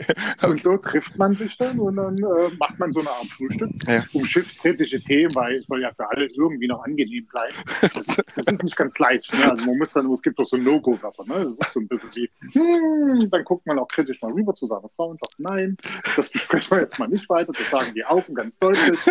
Und 0.47 0.63
so 0.63 0.77
trifft 0.77 1.19
man 1.19 1.35
sich 1.35 1.57
dann 1.59 1.79
und 1.79 1.97
dann 1.97 2.17
äh, 2.17 2.51
macht 2.59 2.79
man 2.79 2.93
so 2.93 3.01
eine 3.01 3.11
Art 3.11 3.27
Frühstück. 3.27 3.71
Ja. 3.87 4.03
Umschifft 4.13 4.59
kritische 4.59 5.01
Themen, 5.01 5.35
weil 5.35 5.57
es 5.57 5.67
soll 5.67 5.83
ja 5.83 5.93
für 5.95 6.09
alle 6.09 6.27
irgendwie 6.27 6.67
noch 6.67 6.85
angenehm 6.85 7.27
bleiben. 7.27 7.55
Das 7.81 8.07
ist, 8.07 8.25
das 8.37 8.47
ist 8.47 8.63
nicht 8.63 8.77
ganz 8.77 8.99
leicht. 8.99 9.33
Ne? 9.35 9.51
Also 9.51 9.65
man 9.65 9.79
muss 9.79 9.93
dann, 9.93 10.11
es 10.13 10.23
gibt 10.23 10.39
doch 10.39 10.47
so 10.47 10.57
No-Go-Wörter. 10.57 11.25
Ne? 11.25 11.45
Das 11.45 11.53
ist 11.53 11.73
so 11.73 11.81
ein 11.81 11.89
bisschen 11.89 12.11
wie, 12.15 12.31
hm, 12.53 13.31
dann 13.31 13.45
guckt 13.45 13.67
man 13.67 13.79
auch 13.79 13.89
kritisch 13.89 14.21
mal 14.23 14.33
rüber 14.33 14.55
zu 14.55 14.67
seiner 14.67 14.89
Frau 14.97 15.11
und 15.11 15.19
sagt 15.19 15.35
nein. 15.39 15.76
Das 16.17 16.31
besprechen 16.31 16.77
wir 16.77 16.83
jetzt 16.83 16.99
mal 16.99 17.09
nicht 17.09 17.29
weiter. 17.29 17.53
Das 17.53 17.71
sagen 17.71 17.93
die 17.95 18.05
Augen 18.05 18.35
ganz 18.35 18.59
deutlich. 18.59 18.99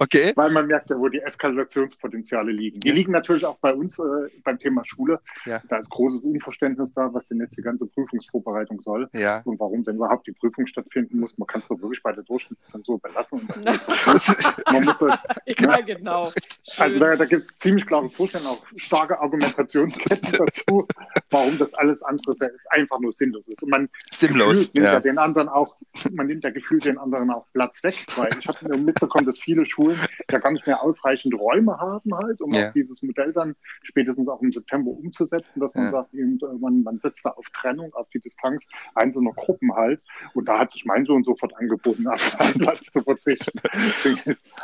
Okay. 0.00 0.32
Weil 0.36 0.50
man 0.50 0.66
merkt 0.66 0.90
ja, 0.90 0.98
wo 0.98 1.08
die 1.08 1.20
Eskalationspotenziale 1.20 2.52
liegen. 2.52 2.78
Die 2.80 2.92
liegen 2.92 3.10
natürlich 3.12 3.44
auch 3.44 3.58
bei 3.58 3.74
uns 3.74 3.98
äh, 3.98 4.02
beim 4.44 4.58
Thema 4.58 4.84
Schule. 4.84 5.20
Ja. 5.44 5.60
Da 5.68 5.78
ist 5.78 5.90
großes 5.90 6.22
Unverständnis 6.22 6.94
da, 6.94 7.12
was 7.12 7.26
denn 7.26 7.40
jetzt 7.40 7.58
die 7.58 7.62
ganze 7.62 7.86
Prüfungsvorbereitung 7.86 8.80
soll. 8.80 9.08
Ja. 9.12 9.42
Und 9.44 9.58
warum 9.58 9.82
denn 9.84 9.96
überhaupt 9.96 10.26
die 10.26 10.32
Prüfung 10.32 10.66
stattfinden 10.66 11.18
muss. 11.20 11.36
Man 11.36 11.46
kann 11.46 11.62
es 11.62 11.68
doch 11.68 11.80
wirklich 11.80 12.02
bei 12.02 12.12
der 12.12 12.22
Durchschnittszensur 12.24 13.00
belassen. 13.00 13.40
Und 13.40 13.64
man 13.64 13.80
muss, 14.84 15.00
ja, 15.46 15.80
genau. 15.80 16.32
Also 16.76 16.98
da, 16.98 17.16
da 17.16 17.24
gibt 17.24 17.42
es 17.42 17.58
ziemlich 17.58 17.86
klare 17.86 18.08
Vorstellungen, 18.08 18.50
auch 18.50 18.64
starke 18.76 19.18
Argumentationsketten 19.20 20.38
dazu, 20.38 20.86
warum 21.30 21.58
das 21.58 21.74
alles 21.74 22.02
andere 22.02 22.34
einfach 22.70 23.00
nur 23.00 23.12
sinnlos 23.12 23.46
ist. 23.48 23.62
Und 23.62 23.70
man 23.70 23.88
Sinnlos, 24.12 24.72
nimmt 24.74 24.86
ja. 24.86 24.94
ja 24.94 25.00
den 25.00 25.18
anderen 25.18 25.48
auch, 25.48 25.67
man 26.12 26.26
nimmt 26.26 26.44
ja 26.44 26.50
gefühlt 26.50 26.84
den 26.84 26.98
anderen 26.98 27.30
auch 27.30 27.46
Platz 27.52 27.82
weg, 27.82 27.94
weil 28.16 28.28
ich 28.38 28.46
habe 28.46 28.76
mitbekommen, 28.76 29.26
dass 29.26 29.40
viele 29.40 29.64
Schulen 29.66 29.98
ja 30.30 30.38
gar 30.38 30.52
nicht 30.52 30.66
mehr 30.66 30.82
ausreichend 30.82 31.34
Räume 31.38 31.78
haben 31.78 32.14
halt, 32.14 32.40
um 32.40 32.52
Ja. 32.52 32.68
auch 32.68 32.72
dieses 32.72 33.02
Modell 33.02 33.32
dann 33.32 33.56
spätestens 33.82 34.28
auch 34.28 34.40
im 34.42 34.52
September 34.52 34.90
umzusetzen, 34.90 35.60
dass 35.60 35.74
man 35.74 35.84
Ja. 35.86 35.90
sagt, 35.90 36.14
eben, 36.14 36.38
äh, 36.40 36.58
man, 36.60 36.82
man 36.82 36.98
setzt 37.00 37.24
da 37.24 37.30
auf 37.30 37.46
Trennung, 37.52 37.92
auf 37.94 38.08
die 38.10 38.20
Distanz 38.20 38.66
einzelner 38.94 39.32
Gruppen 39.32 39.74
halt. 39.74 40.02
Und 40.34 40.48
da 40.48 40.58
hat 40.58 40.72
sich 40.72 40.84
mein 40.84 41.04
Sohn 41.04 41.24
sofort 41.24 41.54
angeboten, 41.56 42.06
auf 42.06 42.20
seinen 42.20 42.54
Platz 42.58 42.86
zu 42.92 43.02
verzichten. 43.02 43.58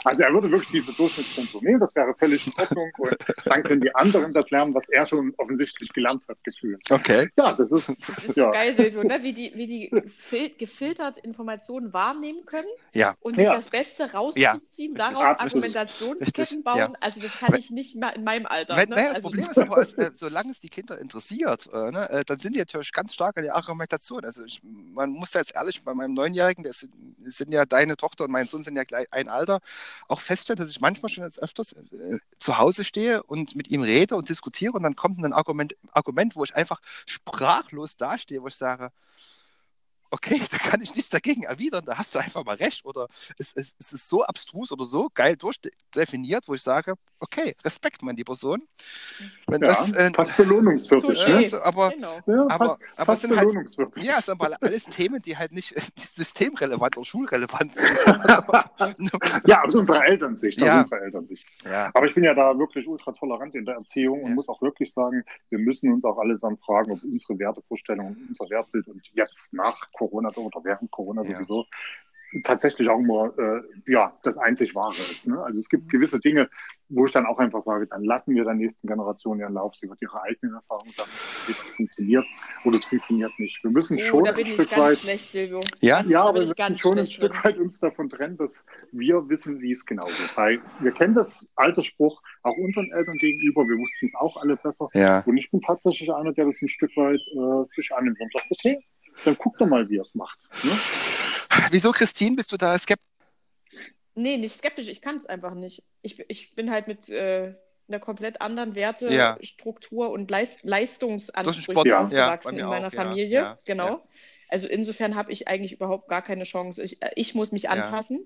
Also 0.05 0.23
er 0.23 0.33
würde 0.33 0.51
wirklich 0.51 0.71
diese 0.71 0.93
Durchschnittszensur 0.93 1.63
nehmen, 1.63 1.81
das 1.81 1.95
wäre 1.95 2.15
völlig 2.15 2.47
in 2.47 2.53
Ordnung. 2.61 2.91
Und 2.99 3.17
dann 3.45 3.63
können 3.63 3.81
die 3.81 3.95
anderen 3.95 4.33
das 4.33 4.51
lernen, 4.51 4.75
was 4.75 4.89
er 4.89 5.07
schon 5.07 5.33
offensichtlich 5.39 5.93
gelernt 5.93 6.23
hat, 6.29 6.43
gefühlt. 6.45 6.81
Okay. 6.91 7.29
Ja, 7.37 7.53
das 7.53 7.73
ist, 7.73 7.89
Das 7.89 7.99
ist 8.25 8.37
ja. 8.37 8.47
so 8.47 8.51
geil, 8.53 8.75
Silvio, 8.75 9.03
ne? 9.03 9.19
wie 9.23 9.33
die, 9.33 9.53
wie 9.55 9.67
die 9.67 9.89
gefil 9.91 10.51
gefiltert 10.59 10.94
Informationen 11.23 11.93
wahrnehmen 11.93 12.45
können 12.47 12.69
Ja. 12.93 13.17
und 13.21 13.37
sich 13.37 13.45
Ja. 13.45 13.55
das 13.55 13.69
Beste 13.71 14.05
Ja, 14.05 14.11
rausziehen, 14.11 14.51
richtig. 14.53 14.95
daraus 14.97 15.19
Ah, 15.21 15.33
ist- 15.33 15.41
Argumentationsketten 15.41 16.63
bauen. 16.63 16.79
ja. 16.79 16.93
Also 17.01 17.21
das 17.21 17.33
kann 17.39 17.53
Wenn- 17.53 17.61
ich 17.61 17.71
nicht 17.71 17.97
mal 17.97 18.11
in 18.11 18.25
meinem 18.25 18.47
Alter. 18.47 18.77
Wenn, 18.77 18.89
ne? 18.89 18.95
naja, 18.97 19.07
das 19.09 19.17
also, 19.17 19.29
Problem 19.29 19.51
ist 19.51 19.59
aber, 19.59 19.79
es, 19.79 19.93
äh, 19.95 20.11
solange 20.15 20.51
es 20.51 20.61
die 20.61 20.69
Kinder 20.69 20.99
interessiert, 20.99 21.69
äh, 21.73 21.91
ne, 21.91 22.09
äh, 22.11 22.25
dann 22.25 22.39
sind 22.39 22.55
die 22.55 22.59
natürlich 22.61 22.93
ganz 22.93 23.15
stark 23.15 23.37
an 23.37 23.45
der 23.45 23.55
Argumentation. 23.57 24.25
Also 24.25 24.45
ich, 24.45 24.61
man 24.63 25.11
muss 25.11 25.31
da 25.31 25.41
jetzt 25.41 25.55
ehrlich 25.55 25.83
bei 25.85 25.95
meinem 25.95 26.15
Neunjährigen, 26.15 26.63
der 26.65 26.73
sind, 26.73 26.93
sind 27.27 27.53
ja 27.53 27.65
deine 27.65 27.97
Tochter 27.97 28.25
und 28.25 28.31
mein 28.31 28.47
Sohn 28.49 28.63
sind 28.63 28.77
ja 28.77 28.85
gleich 28.85 29.07
ein 29.13 29.29
Alter, 29.29 29.61
auch 30.09 30.21
feststellen, 30.21 30.59
dass 30.61 30.71
ich 30.71 30.81
manchmal 30.81 31.11
schon 31.11 31.25
jetzt 31.25 31.43
öfters 31.43 31.73
äh, 31.73 32.19
zu 32.39 32.59
Hause 32.59 32.85
stehe 32.85 33.23
und 33.23 33.57
mit 33.57 33.69
ihm 33.69 33.83
rede 33.83 34.17
und 34.17 34.29
diskutiere 34.29 34.73
und 34.73 34.83
dann 34.83 34.97
kommt 34.97 35.19
ein 35.19 35.33
Argument, 35.33 35.75
Argument, 35.93 36.37
wo 36.37 36.45
ich 36.45 36.55
einfach 36.55 36.81
sprachlos 37.07 37.97
dastehe, 37.97 38.43
wo 38.43 38.49
ich 38.49 38.57
sage, 38.57 38.91
okay, 40.15 40.41
da 40.51 40.59
kann 40.59 40.81
ich 40.81 40.95
nichts 40.95 41.11
dagegen 41.11 41.43
erwidern, 41.43 41.85
da 41.85 41.99
hast 41.99 42.15
du 42.15 42.19
einfach 42.19 42.45
mal 42.45 42.57
recht. 42.57 42.85
Oder 42.85 43.09
es, 43.39 43.53
es, 43.55 43.73
es 43.79 43.93
ist 43.93 44.09
so 44.09 44.23
abstrus 44.25 44.73
oder 44.73 44.85
so 44.85 45.11
geil 45.13 45.37
durchdefiniert, 45.37 46.45
wo 46.49 46.55
ich 46.55 46.63
sage, 46.63 46.95
okay, 47.21 47.57
Respekt, 47.65 48.03
mein 48.03 48.17
lieber 48.17 48.35
Sohn. 48.37 48.63
Wenn 49.47 49.61
Ja, 49.63 49.69
das, 49.69 49.93
äh, 49.93 50.11
fast 50.15 50.37
belohnungswürdig. 50.37 51.27
Ja, 51.27 51.41
Ne? 51.41 51.49
so, 51.49 51.61
aber 51.63 51.91
genau. 51.91 52.21
Ja, 52.27 52.47
Aber- 52.49 52.69
fast, 52.71 52.83
aber 52.97 53.13
es 53.15 53.21
sind 53.21 53.37
halt- 53.37 53.49
ja, 53.97 54.19
es 54.19 54.27
sind 54.27 54.41
aber 54.41 54.57
alles 54.61 54.85
Themen, 54.85 55.21
die 55.23 55.37
halt 55.37 55.53
nicht, 55.53 55.75
nicht 55.97 56.15
systemrelevant 56.15 56.97
oder 56.97 57.05
schulrelevant 57.05 57.75
sind. 57.75 57.85
Ja, 59.47 59.63
aus 59.65 59.75
unserer 59.75 60.05
Elternsicht. 60.07 60.59
Ja. 60.59 60.81
Aus 60.81 60.85
unserer 60.87 61.03
Elternsicht. 61.03 61.45
ja, 61.65 61.91
Aber 61.95 62.07
ich 62.07 62.15
bin 62.15 62.25
ja 62.25 62.35
da 62.35 62.57
wirklich 62.59 62.87
ultra 62.87 63.13
tolerant 63.13 63.55
in 63.55 63.65
der 63.65 63.77
Erziehung 63.77 64.23
und 64.23 64.31
Ja. 64.31 64.35
muss 64.35 64.49
auch 64.49 64.61
wirklich 64.63 64.93
sagen, 64.93 65.25
wir 65.51 65.59
müssen 65.59 65.93
uns 65.93 66.05
auch 66.05 66.19
allesamt 66.19 66.61
fragen, 66.63 66.93
ob 66.93 67.03
unsere 67.03 67.39
Wertevorstellungen, 67.39 68.27
unser 68.29 68.49
Wertbild 68.51 68.89
und 68.89 69.03
jetzt 69.15 69.53
nach 69.55 69.81
Corona 70.09 70.31
oder 70.37 70.61
während 70.65 70.91
Corona 70.91 71.23
Ja. 71.23 71.35
sowieso 71.39 71.65
tatsächlich 72.43 72.89
auch 72.89 72.99
immer 72.99 73.33
äh, 73.39 73.63
ja, 73.87 74.13
das 74.25 74.39
einzig 74.39 74.75
Wahre 74.75 74.95
ist. 74.95 75.29
Ne? 75.29 75.41
Also 75.41 75.61
es 75.61 75.69
gibt 75.69 75.89
gewisse 75.89 76.19
Dinge, 76.19 76.51
wo 76.89 77.07
ich 77.07 77.13
dann 77.13 77.27
auch 77.27 77.39
einfach 77.39 77.63
sage, 77.63 77.87
dann 77.87 78.03
lassen 78.03 78.35
wir 78.35 78.43
der 78.43 78.55
nächsten 78.55 78.89
Generation 78.89 79.39
ihren 79.39 79.55
Lauf. 79.55 79.77
Sie 79.77 79.89
wird 79.89 80.03
ihre 80.03 80.21
eigenen 80.21 80.57
Erfahrungen 80.57 80.91
sammeln, 80.91 81.15
wie 81.47 81.53
das 81.53 81.63
funktioniert 81.77 82.25
oder 82.65 82.77
es 82.77 82.85
funktioniert 82.87 83.31
nicht. 83.39 83.63
Wir 83.63 83.71
müssen 83.71 83.97
Oh, 83.99 84.01
schon 84.01 84.27
ein 84.27 84.47
Stück 84.47 84.77
weit 84.77 84.99
schlecht, 84.99 85.33
ja, 85.81 86.03
ja, 86.03 86.25
aber 86.25 86.41
wir 86.41 86.49
müssen 86.49 86.77
schon 86.77 86.99
ein 86.99 87.07
Stück 87.07 87.33
drin. 87.35 87.45
weit 87.45 87.59
uns 87.59 87.79
davon 87.79 88.09
trennen, 88.09 88.37
dass 88.37 88.67
wir 88.91 89.29
wissen, 89.29 89.61
wie 89.61 89.71
es 89.73 89.87
genau 89.87 90.07
geht. 90.07 90.37
Weil 90.37 90.61
wir 90.81 90.91
kennen 90.91 91.15
das 91.15 91.47
Altersspruch 91.55 92.21
auch 92.43 92.57
unseren 92.57 92.91
Eltern 92.91 93.17
gegenüber. 93.19 93.63
Wir 93.63 93.77
wussten 93.79 94.07
es 94.07 94.15
auch 94.17 94.37
alle 94.43 94.57
besser. 94.57 94.89
ja. 94.93 95.23
Und 95.25 95.37
ich 95.37 95.51
bin 95.53 95.61
tatsächlich 95.61 96.13
einer, 96.13 96.33
der 96.33 96.47
das 96.47 96.61
ein 96.63 96.69
Stück 96.69 96.91
weit 96.97 97.21
äh, 97.21 97.75
sich 97.77 97.95
annimmt 97.95 98.21
und 98.21 98.33
sagt, 98.33 98.47
okay, 98.51 98.85
dann 99.25 99.37
guck 99.39 99.59
doch 99.59 99.67
mal, 99.67 99.89
wie 99.89 99.99
er 99.99 100.03
es 100.03 100.15
macht. 100.15 100.39
Ne? 100.63 100.73
Wieso, 101.71 101.93
Christine, 101.93 102.37
bist 102.37 102.53
du 102.53 102.57
da 102.57 102.77
skeptisch? 102.79 103.07
Nee, 104.15 104.37
nicht 104.37 104.57
skeptisch, 104.57 104.89
ich 104.89 105.01
kann 105.03 105.17
es 105.17 105.27
einfach 105.27 105.55
nicht. 105.55 105.83
Ich, 106.03 106.19
ich 106.29 106.55
bin 106.55 106.71
halt 106.71 106.87
mit 106.87 107.09
äh, 107.09 107.55
einer 107.89 107.99
komplett 108.01 108.41
anderen 108.41 108.75
Ja. 108.75 108.77
Wertestruktur 109.03 110.11
und 110.11 110.31
Leist 110.31 110.63
Leistungsansprüchen 110.63 111.93
aufgewachsen 111.93 112.59
Ja, 112.59 112.65
in 112.65 112.71
meiner 112.71 112.89
auch, 112.89 112.93
Familie. 112.93 113.27
ja, 113.41 113.59
genau. 113.65 113.87
ja. 113.87 114.03
Also 114.49 114.69
insofern 114.69 115.17
habe 115.17 115.33
ich 115.33 115.49
eigentlich 115.49 115.73
überhaupt 115.73 116.09
gar 116.09 116.23
keine 116.23 116.45
Chance. 116.45 116.83
Ich, 116.83 117.03
äh, 117.03 117.11
ich 117.17 117.35
muss 117.35 117.51
mich 117.51 117.65
Ja. 117.65 117.71
anpassen. 117.71 118.25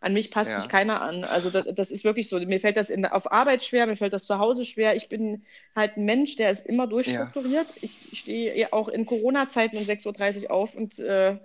An 0.00 0.12
mich 0.12 0.30
passt 0.30 0.50
Ja. 0.50 0.60
sich 0.60 0.68
keiner 0.68 1.00
an. 1.00 1.24
Also 1.24 1.50
das, 1.50 1.64
das 1.74 1.90
ist 1.90 2.04
wirklich 2.04 2.28
so. 2.28 2.38
Mir 2.38 2.60
fällt 2.60 2.76
das 2.76 2.90
in, 2.90 3.06
auf 3.06 3.32
Arbeit 3.32 3.64
schwer, 3.64 3.86
mir 3.86 3.96
fällt 3.96 4.12
das 4.12 4.24
zu 4.26 4.38
Hause 4.38 4.64
schwer. 4.64 4.94
Ich 4.94 5.08
bin 5.08 5.44
halt 5.74 5.96
ein 5.96 6.04
Mensch, 6.04 6.36
der 6.36 6.50
ist 6.50 6.66
immer 6.66 6.86
durchstrukturiert. 6.86 7.66
Ich 7.80 8.18
stehe 8.18 8.56
ja 8.56 8.68
auch 8.72 8.88
in 8.88 9.06
Corona-Zeiten 9.06 9.76
um 9.78 9.84
6.30 9.84 10.44
Uhr 10.44 10.50
auf 10.50 10.74
und 10.74 10.98
äh, 10.98 11.38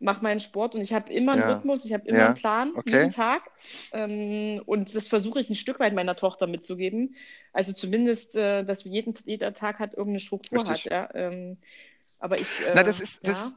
mache 0.00 0.22
meinen 0.22 0.40
Sport 0.40 0.74
und 0.74 0.80
ich 0.80 0.92
habe 0.94 1.12
immer 1.12 1.32
einen 1.32 1.42
Ja. 1.42 1.54
Rhythmus, 1.54 1.84
ich 1.84 1.92
habe 1.92 2.08
immer 2.08 2.18
Ja. 2.18 2.26
einen 2.28 2.34
Plan, 2.34 2.72
Okay. 2.74 2.90
jeden 2.90 3.12
Tag. 3.12 3.42
Ähm, 3.92 4.60
und 4.66 4.92
das 4.96 5.06
versuche 5.06 5.38
ich 5.40 5.48
ein 5.50 5.54
Stück 5.54 5.78
weit 5.78 5.94
meiner 5.94 6.16
Tochter 6.16 6.46
mitzugeben. 6.48 7.14
Also 7.52 7.72
zumindest, 7.72 8.34
äh, 8.36 8.64
dass 8.64 8.82
jeden, 8.84 9.14
jeder 9.26 9.52
Tag 9.54 9.78
hat 9.78 9.92
irgendeine 9.92 10.20
Struktur 10.20 10.58
Richtig. 10.60 10.86
hat. 10.86 10.92
Ja? 10.92 11.08
Ähm, 11.14 11.58
aber 12.18 12.36
ich 12.38 12.48
äh, 12.66 12.72
Na, 12.74 12.82
das 12.82 12.98
ist- 13.00 13.20
das- 13.22 13.32
ja, 13.34 13.52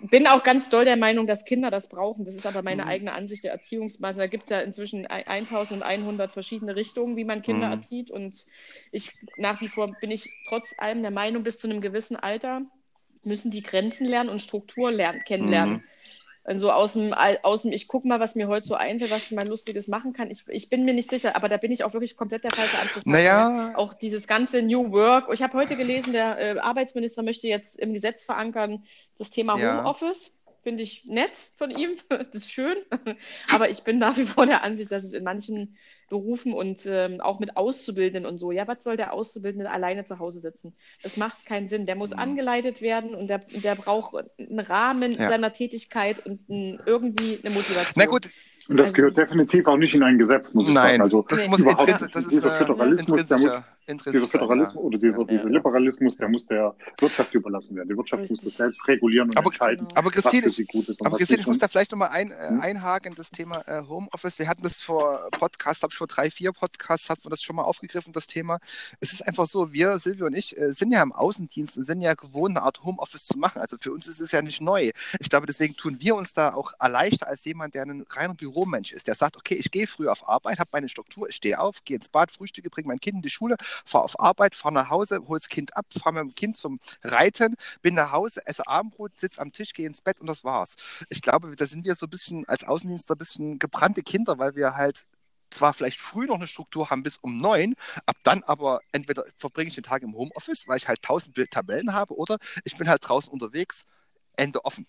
bin 0.00 0.26
auch 0.28 0.44
ganz 0.44 0.68
doll 0.70 0.84
der 0.84 0.96
Meinung, 0.96 1.26
dass 1.26 1.44
Kinder 1.44 1.70
das 1.70 1.88
brauchen. 1.88 2.24
Das 2.24 2.34
ist 2.36 2.46
aber 2.46 2.62
meine 2.62 2.82
Mhm. 2.82 2.88
eigene 2.88 3.12
Ansicht 3.12 3.44
der 3.44 3.52
Erziehungsmaße. 3.52 4.18
Da 4.18 4.26
gibt 4.26 4.44
es 4.44 4.50
ja 4.50 4.60
inzwischen 4.60 5.06
ein- 5.06 5.26
1100 5.26 6.32
verschiedene 6.32 6.76
Richtungen, 6.76 7.16
wie 7.16 7.24
man 7.24 7.42
Kinder 7.42 7.66
Mhm. 7.66 7.72
erzieht. 7.72 8.10
Und 8.10 8.46
ich 8.92 9.12
nach 9.36 9.60
wie 9.60 9.68
vor 9.68 9.98
bin 10.00 10.10
ich 10.10 10.32
trotz 10.44 10.74
allem 10.78 11.02
der 11.02 11.10
Meinung, 11.10 11.42
bis 11.42 11.58
zu 11.58 11.68
einem 11.68 11.80
gewissen 11.80 12.16
Alter 12.16 12.62
müssen 13.24 13.50
die 13.50 13.62
Grenzen 13.62 14.06
lernen 14.06 14.30
und 14.30 14.40
Struktur 14.40 14.90
lernen, 14.92 15.24
kennenlernen. 15.24 15.74
Mhm. 15.74 15.82
Also 16.48 16.72
aus 16.72 16.94
dem, 16.94 17.12
aus 17.12 17.60
dem 17.60 17.72
ich 17.72 17.88
gucke 17.88 18.08
mal, 18.08 18.20
was 18.20 18.34
mir 18.34 18.48
heute 18.48 18.66
so 18.66 18.74
einfällt, 18.74 19.10
was 19.10 19.24
ich 19.24 19.32
mal 19.32 19.46
Lustiges 19.46 19.86
machen 19.86 20.14
kann. 20.14 20.30
Ich, 20.30 20.48
ich 20.48 20.70
bin 20.70 20.86
mir 20.86 20.94
nicht 20.94 21.10
sicher, 21.10 21.36
aber 21.36 21.50
da 21.50 21.58
bin 21.58 21.70
ich 21.70 21.84
auch 21.84 21.92
wirklich 21.92 22.16
komplett 22.16 22.42
der 22.42 22.50
falsche 22.52 22.78
Ansprechpartner. 22.78 23.12
Naja, 23.12 23.76
Auch 23.76 23.92
dieses 23.92 24.26
ganze 24.26 24.62
New 24.62 24.90
Work. 24.90 25.28
Ich 25.30 25.42
habe 25.42 25.52
heute 25.52 25.76
gelesen, 25.76 26.14
der 26.14 26.38
äh, 26.38 26.58
Arbeitsminister 26.58 27.22
möchte 27.22 27.48
jetzt 27.48 27.78
im 27.78 27.92
Gesetz 27.92 28.24
verankern 28.24 28.84
das 29.18 29.28
Thema 29.28 29.58
Ja. 29.58 29.80
Homeoffice. 29.80 30.37
Finde 30.68 30.82
ich 30.82 31.06
nett 31.06 31.46
von 31.56 31.70
ihm. 31.70 31.92
Das 32.10 32.26
ist 32.34 32.50
schön. 32.52 32.76
Aber 33.54 33.70
ich 33.70 33.84
bin 33.84 33.98
nach 33.98 34.18
wie 34.18 34.26
vor 34.26 34.44
der 34.44 34.62
Ansicht, 34.62 34.92
dass 34.92 35.02
es 35.02 35.14
in 35.14 35.24
manchen 35.24 35.78
Berufen 36.10 36.52
und 36.52 36.84
ähm, 36.84 37.22
auch 37.22 37.38
mit 37.40 37.56
Auszubildenden 37.56 38.30
und 38.30 38.36
so, 38.36 38.52
ja, 38.52 38.68
was 38.68 38.84
soll 38.84 38.98
der 38.98 39.14
Auszubildende 39.14 39.70
alleine 39.70 40.04
zu 40.04 40.18
Hause 40.18 40.40
sitzen? 40.40 40.74
Das 41.02 41.16
macht 41.16 41.46
keinen 41.46 41.70
Sinn. 41.70 41.86
Der 41.86 41.96
muss 41.96 42.12
Mhm. 42.12 42.18
angeleitet 42.18 42.82
werden 42.82 43.14
und 43.14 43.28
der, 43.28 43.38
der 43.38 43.76
braucht 43.76 44.14
einen 44.38 44.60
Rahmen 44.60 45.12
Ja. 45.12 45.28
seiner 45.30 45.54
Tätigkeit 45.54 46.24
und 46.26 46.46
ein, 46.50 46.80
irgendwie 46.84 47.38
eine 47.42 47.54
Motivation. 47.54 47.94
na 47.96 48.04
gut, 48.04 48.26
Und 48.68 48.76
das 48.76 48.88
Also- 48.88 48.96
gehört 48.96 49.16
definitiv 49.16 49.66
auch 49.68 49.78
nicht 49.78 49.94
in 49.94 50.02
ein 50.02 50.18
Gesetz, 50.18 50.52
muss 50.52 50.68
ich 50.68 50.74
nein, 50.74 50.98
sagen. 50.98 51.02
Also 51.02 51.22
das 51.26 51.46
muss 51.46 51.60
überhaupt 51.60 51.88
intrinsisch, 51.88 52.12
das 52.12 52.22
ist 52.24 52.32
dieser 52.32 52.54
äh, 52.54 52.58
Föderalismus, 52.58 53.26
der 53.26 53.38
muss, 53.38 53.64
dieser 53.88 54.28
Föderalismus 54.28 54.84
oder 54.84 54.98
dieser, 54.98 55.20
Ja, 55.20 55.24
dieser 55.24 55.42
ja. 55.44 55.48
Liberalismus, 55.48 56.16
der 56.16 56.28
muss 56.28 56.46
der 56.46 56.74
Wirtschaft 57.00 57.34
überlassen 57.34 57.74
werden. 57.74 57.88
Die 57.88 57.96
Wirtschaft 57.96 58.22
muss 58.22 58.30
Richtig. 58.30 58.48
das 58.50 58.56
selbst 58.56 58.86
regulieren 58.88 59.28
und 59.30 59.36
Aber- 59.36 59.46
entscheiden, 59.46 59.88
Genau. 59.88 59.98
Aber 59.98 60.08
was 60.08 60.14
für 60.16 60.22
Christine, 60.22 60.50
sie 60.50 60.64
gut 60.64 60.88
ist 60.88 61.04
Aber 61.04 61.16
Christine, 61.16 61.40
ich 61.40 61.46
muss 61.46 61.58
da 61.58 61.68
vielleicht 61.68 61.90
nochmal 61.92 62.10
ein, 62.10 62.30
äh, 62.30 62.48
Hm? 62.48 62.60
einhaken, 62.60 63.14
das 63.14 63.30
Thema 63.30 63.56
äh, 63.66 63.82
Homeoffice. 63.88 64.38
Wir 64.38 64.48
hatten 64.48 64.62
das 64.62 64.82
vor 64.82 65.28
Podcast, 65.32 65.82
habe 65.82 65.92
ich 65.92 65.98
vor 65.98 66.06
drei, 66.06 66.30
vier 66.30 66.52
Podcasts, 66.52 67.08
hatten 67.08 67.24
wir 67.24 67.30
das 67.30 67.42
schon 67.42 67.56
mal 67.56 67.62
aufgegriffen, 67.62 68.12
das 68.12 68.26
Thema. 68.26 68.58
Es 69.00 69.12
ist 69.12 69.26
einfach 69.26 69.46
so, 69.46 69.72
wir, 69.72 69.98
Silvio 69.98 70.26
und 70.26 70.34
ich, 70.34 70.56
äh, 70.58 70.72
sind 70.72 70.92
ja 70.92 71.02
im 71.02 71.12
Außendienst 71.12 71.78
und 71.78 71.84
sind 71.86 72.00
ja 72.02 72.14
gewohnt, 72.14 72.56
eine 72.56 72.64
Art 72.64 72.82
Homeoffice 72.84 73.26
zu 73.26 73.38
machen. 73.38 73.60
Also 73.60 73.76
für 73.80 73.92
uns 73.92 74.06
ist 74.06 74.20
es 74.20 74.32
ja 74.32 74.42
nicht 74.42 74.60
neu. 74.60 74.90
Ich 75.20 75.30
glaube, 75.30 75.46
deswegen 75.46 75.76
tun 75.76 75.96
wir 76.00 76.14
uns 76.14 76.32
da 76.32 76.52
auch 76.54 76.72
erleichter 76.78 77.26
als 77.26 77.44
jemand, 77.44 77.74
der 77.74 77.84
ein 77.84 78.04
reiner 78.10 78.34
Büromensch 78.34 78.92
ist, 78.92 79.06
der 79.06 79.14
sagt, 79.14 79.36
okay, 79.36 79.54
ich 79.54 79.70
gehe 79.70 79.86
früh 79.86 80.08
auf 80.08 80.28
Arbeit, 80.28 80.58
habe 80.58 80.70
meine 80.72 80.88
Struktur, 80.88 81.28
ich 81.28 81.36
stehe 81.36 81.58
auf, 81.58 81.84
gehe 81.84 81.96
ins 81.96 82.08
Bad, 82.08 82.30
frühstücke, 82.30 82.70
bringe 82.70 82.88
mein 82.88 83.00
Kind 83.00 83.16
in 83.16 83.22
die 83.22 83.30
Schule, 83.30 83.56
fahre 83.84 84.04
auf 84.04 84.18
Arbeit, 84.20 84.54
fahre 84.54 84.74
nach 84.74 84.90
Hause, 84.90 85.20
hole 85.26 85.38
das 85.38 85.48
Kind 85.48 85.76
ab, 85.76 85.86
fahre 86.00 86.14
mit 86.14 86.22
dem 86.22 86.34
Kind 86.34 86.56
zum 86.56 86.80
Reiten, 87.02 87.56
bin 87.82 87.94
nach 87.94 88.12
Hause, 88.12 88.40
esse 88.46 88.66
Abendbrot, 88.66 89.16
sitze 89.18 89.40
am 89.40 89.52
Tisch, 89.52 89.72
gehe 89.72 89.86
ins 89.86 90.00
Bett 90.00 90.20
und 90.20 90.26
das 90.26 90.44
war's. 90.44 90.76
Ich 91.08 91.22
glaube, 91.22 91.54
da 91.56 91.66
sind 91.66 91.84
wir 91.84 91.94
so 91.94 92.06
ein 92.06 92.10
bisschen 92.10 92.46
als 92.48 92.64
Außendienstler 92.64 93.16
ein 93.16 93.18
bisschen 93.18 93.58
gebrannte 93.58 94.02
Kinder, 94.02 94.38
weil 94.38 94.54
wir 94.54 94.74
halt 94.74 95.04
zwar 95.50 95.72
vielleicht 95.74 96.00
früh 96.00 96.26
noch 96.26 96.36
eine 96.36 96.46
Struktur 96.46 96.90
haben 96.90 97.02
bis 97.02 97.16
um 97.16 97.38
neun, 97.38 97.74
ab 98.06 98.16
dann 98.22 98.42
aber 98.44 98.80
entweder 98.92 99.24
verbringe 99.36 99.68
ich 99.68 99.74
den 99.74 99.84
Tag 99.84 100.02
im 100.02 100.14
Homeoffice, 100.14 100.68
weil 100.68 100.76
ich 100.76 100.88
halt 100.88 101.02
tausend 101.02 101.36
Tabellen 101.50 101.94
habe, 101.94 102.14
oder 102.16 102.38
ich 102.64 102.76
bin 102.76 102.88
halt 102.88 103.06
draußen 103.08 103.32
unterwegs, 103.32 103.84
Ende 104.36 104.64
offen. 104.64 104.86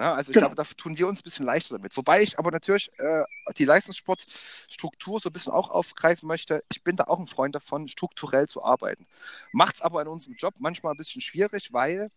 Ja, 0.00 0.14
also 0.14 0.30
ich 0.30 0.34
genau. 0.34 0.46
glaube, 0.46 0.56
da 0.56 0.64
tun 0.78 0.96
wir 0.96 1.06
uns 1.06 1.20
ein 1.20 1.24
bisschen 1.24 1.44
leichter 1.44 1.76
damit. 1.76 1.94
Wobei 1.94 2.22
ich 2.22 2.38
aber 2.38 2.50
natürlich 2.50 2.90
äh, 2.96 3.22
die 3.58 3.66
Leistungssportstruktur 3.66 5.20
so 5.20 5.28
ein 5.28 5.32
bisschen 5.34 5.52
auch 5.52 5.68
aufgreifen 5.68 6.26
möchte. 6.26 6.64
Ich 6.72 6.82
bin 6.82 6.96
da 6.96 7.04
auch 7.04 7.18
ein 7.18 7.26
Freund 7.26 7.54
davon, 7.54 7.86
strukturell 7.86 8.48
zu 8.48 8.64
arbeiten. 8.64 9.06
Macht 9.52 9.74
es 9.74 9.82
aber 9.82 10.00
in 10.00 10.08
unserem 10.08 10.36
Job 10.36 10.54
manchmal 10.58 10.94
ein 10.94 10.96
bisschen 10.96 11.20
schwierig, 11.20 11.74
weil 11.74 12.10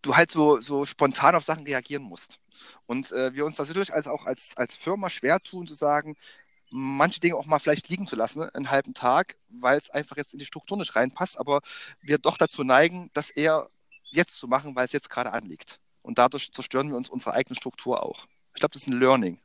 du 0.00 0.16
halt 0.16 0.30
so, 0.30 0.60
so 0.60 0.86
spontan 0.86 1.34
auf 1.34 1.44
Sachen 1.44 1.64
reagieren 1.64 2.04
musst. 2.04 2.38
Und 2.86 3.12
äh, 3.12 3.34
wir 3.34 3.44
uns 3.44 3.56
das 3.56 3.68
natürlich 3.68 3.92
als, 3.92 4.06
auch 4.06 4.24
als, 4.24 4.56
als 4.56 4.78
Firma 4.78 5.10
schwer 5.10 5.40
tun, 5.40 5.66
zu 5.66 5.74
sagen, 5.74 6.16
manche 6.70 7.20
Dinge 7.20 7.36
auch 7.36 7.44
mal 7.44 7.58
vielleicht 7.58 7.90
liegen 7.90 8.06
zu 8.06 8.16
lassen, 8.16 8.38
ne, 8.40 8.54
einen 8.54 8.70
halben 8.70 8.94
Tag, 8.94 9.36
weil 9.50 9.78
es 9.78 9.90
einfach 9.90 10.16
jetzt 10.16 10.32
in 10.32 10.38
die 10.38 10.46
Struktur 10.46 10.78
nicht 10.78 10.96
reinpasst, 10.96 11.38
aber 11.38 11.60
wir 12.00 12.16
doch 12.16 12.38
dazu 12.38 12.64
neigen, 12.64 13.10
das 13.12 13.28
eher 13.28 13.68
jetzt 14.04 14.38
zu 14.38 14.48
machen, 14.48 14.74
weil 14.74 14.86
es 14.86 14.92
jetzt 14.92 15.10
gerade 15.10 15.32
anliegt. 15.32 15.80
Und 16.02 16.18
dadurch 16.18 16.52
zerstören 16.52 16.90
wir 16.90 16.96
uns 16.96 17.08
unsere 17.08 17.34
eigene 17.34 17.56
Struktur 17.56 18.02
auch. 18.02 18.26
Ich 18.54 18.60
glaube, 18.60 18.72
das 18.72 18.82
ist 18.82 18.88
ein 18.88 18.98
Learning. 18.98 19.38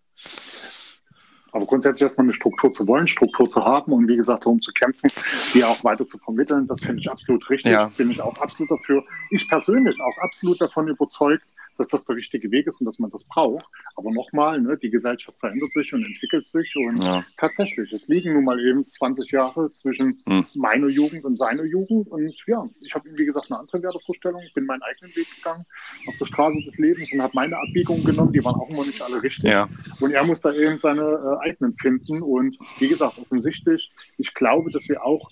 Aber 1.52 1.68
grundsätzlich 1.68 2.02
erstmal 2.02 2.26
eine 2.26 2.34
Struktur 2.34 2.74
zu 2.74 2.88
wollen, 2.88 3.08
Struktur 3.08 3.48
zu 3.48 3.64
haben 3.64 3.94
und 3.94 4.08
wie 4.08 4.16
gesagt 4.16 4.44
darum 4.44 4.60
zu 4.60 4.72
kämpfen, 4.72 5.12
die 5.54 5.64
auch 5.64 5.84
weiter 5.84 6.08
zu 6.08 6.18
vermitteln, 6.18 6.66
das 6.66 6.82
finde 6.84 7.00
ich 7.02 7.10
absolut 7.10 7.48
richtig. 7.50 7.72
Ja. 7.72 7.92
Bin 7.96 8.10
ich 8.10 8.22
auch 8.22 8.36
absolut 8.40 8.72
dafür. 8.72 9.04
Ich 9.30 9.48
persönlich 9.48 10.00
auch 10.02 10.18
absolut 10.24 10.60
davon 10.60 10.88
überzeugt, 10.88 11.44
dass 11.78 11.88
das 11.88 12.06
der 12.06 12.16
richtige 12.16 12.52
Weg 12.52 12.68
ist 12.68 12.80
und 12.80 12.86
dass 12.86 13.00
man 13.00 13.12
das 13.12 13.24
braucht. 13.26 13.66
Aber 13.96 14.12
nochmal, 14.12 14.62
ne, 14.62 14.78
die 14.78 14.90
Gesellschaft 14.90 15.38
verändert 15.40 15.74
sich 15.74 15.94
und 15.94 16.06
entwickelt 16.06 16.48
sich 16.48 16.74
und 16.76 17.02
ja. 17.02 17.24
tatsächlich, 17.38 17.92
es 17.94 18.08
liegen 18.08 18.34
nun 18.34 18.44
mal 18.44 18.60
eben 18.60 18.90
20 18.90 19.32
Jahre 19.32 19.72
zwischen 19.72 20.22
hm. 20.28 20.46
meiner 20.56 20.88
Jugend 20.88 21.26
und 21.26 21.38
seiner 21.38 21.64
Jugend 21.64 22.08
und 22.10 22.34
ja, 22.48 22.68
ich 22.82 22.94
habe 22.94 23.10
wie 23.16 23.26
gesagt 23.26 23.52
eine 23.52 23.60
andere 23.60 23.82
Wertevorstellung, 23.82 24.42
bin 24.54 24.66
meinen 24.66 24.82
eigenen 24.84 25.16
Weg 25.16 25.28
gegangen 25.36 25.66
auf 26.08 26.18
der 26.18 26.26
Straße 26.26 26.62
des 26.64 26.78
Lebens 26.78 27.12
und 27.12 27.22
habe 27.22 27.34
meine 27.36 27.58
Abbiegungen 27.58 28.04
genommen, 28.04 28.34
die 28.34 28.44
waren 28.44 28.56
auch 28.56 28.70
immer 28.70 28.86
nicht 28.86 29.02
alle 29.02 29.22
richtig. 29.22 29.52
Ja. 29.52 29.68
Und 30.00 30.12
er 30.12 30.24
muss 30.26 30.42
da 30.42 30.54
eben 30.54 30.80
seine 30.80 31.02
äh, 31.02 31.48
eigenen 31.48 31.76
finden 31.76 32.22
und 32.22 32.58
wie 32.80 32.88
gesagt, 32.88 33.18
offensichtlich, 33.18 33.92
ich 34.18 34.34
glaube, 34.34 34.72
dass 34.72 34.88
wir 34.88 35.04
auch 35.04 35.30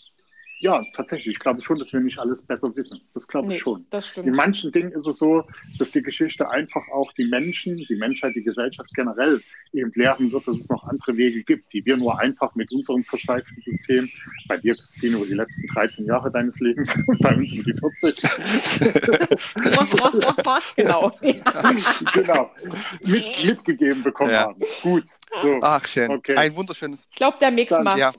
ja, 0.62 0.84
tatsächlich. 0.96 1.34
Ich 1.34 1.40
glaube 1.40 1.60
schon, 1.62 1.80
dass 1.80 1.92
wir 1.92 2.00
nicht 2.00 2.20
alles 2.20 2.44
besser 2.44 2.74
wissen. 2.76 3.02
Das 3.16 3.28
glaube 3.28 3.48
nee, 3.48 3.56
ich 3.56 3.62
schon. 3.62 3.84
Das 3.90 4.08
stimmt. 4.08 4.28
In 4.28 4.36
manchen 4.36 4.72
Dingen 4.72 4.92
ist 4.92 5.08
es 5.08 5.18
so, 5.18 5.44
dass 5.80 5.90
die 5.90 6.04
Geschichte 6.04 6.48
einfach 6.50 6.84
auch 6.94 7.12
die 7.14 7.26
Menschen, 7.26 7.76
die 7.78 7.96
Menschheit, 7.96 8.36
die 8.36 8.44
Gesellschaft 8.44 8.94
generell 8.94 9.42
eben 9.74 9.92
lehren 9.96 10.32
wird, 10.32 10.48
dass 10.48 10.56
es 10.60 10.70
noch 10.70 10.84
andere 10.84 11.18
Wege 11.18 11.44
gibt, 11.44 11.74
die 11.74 11.84
wir 11.84 11.98
nur 11.98 12.20
einfach 12.20 12.54
mit 12.54 12.72
unserem 12.72 13.04
versteiften 13.04 13.60
System, 13.60 14.08
bei 14.48 14.58
dir, 14.58 14.76
Christine, 14.76 15.18
über 15.18 15.26
die 15.26 15.34
letzten 15.34 15.66
13 15.74 16.06
Jahre 16.06 16.30
deines 16.32 16.60
Lebens, 16.60 16.96
bei 17.22 17.36
uns 17.36 17.52
über 17.54 17.64
die 17.64 17.80
40. 17.80 18.22
genau. 20.76 21.12
genau. 22.14 22.52
Mit, 23.02 23.46
mitgegeben 23.46 24.04
bekommen 24.04 24.32
ja. 24.32 24.42
haben. 24.42 24.62
Gut. 24.84 25.08
So. 25.42 25.58
Ach, 25.62 25.88
schön. 25.88 26.12
Okay. 26.12 26.36
Ein 26.36 26.56
wunderschönes. 26.56 27.08
Ich 27.10 27.18
glaube, 27.18 27.38
der 27.42 27.50
Mix 27.50 27.72
macht. 27.82 27.98
Ja. 27.98 28.12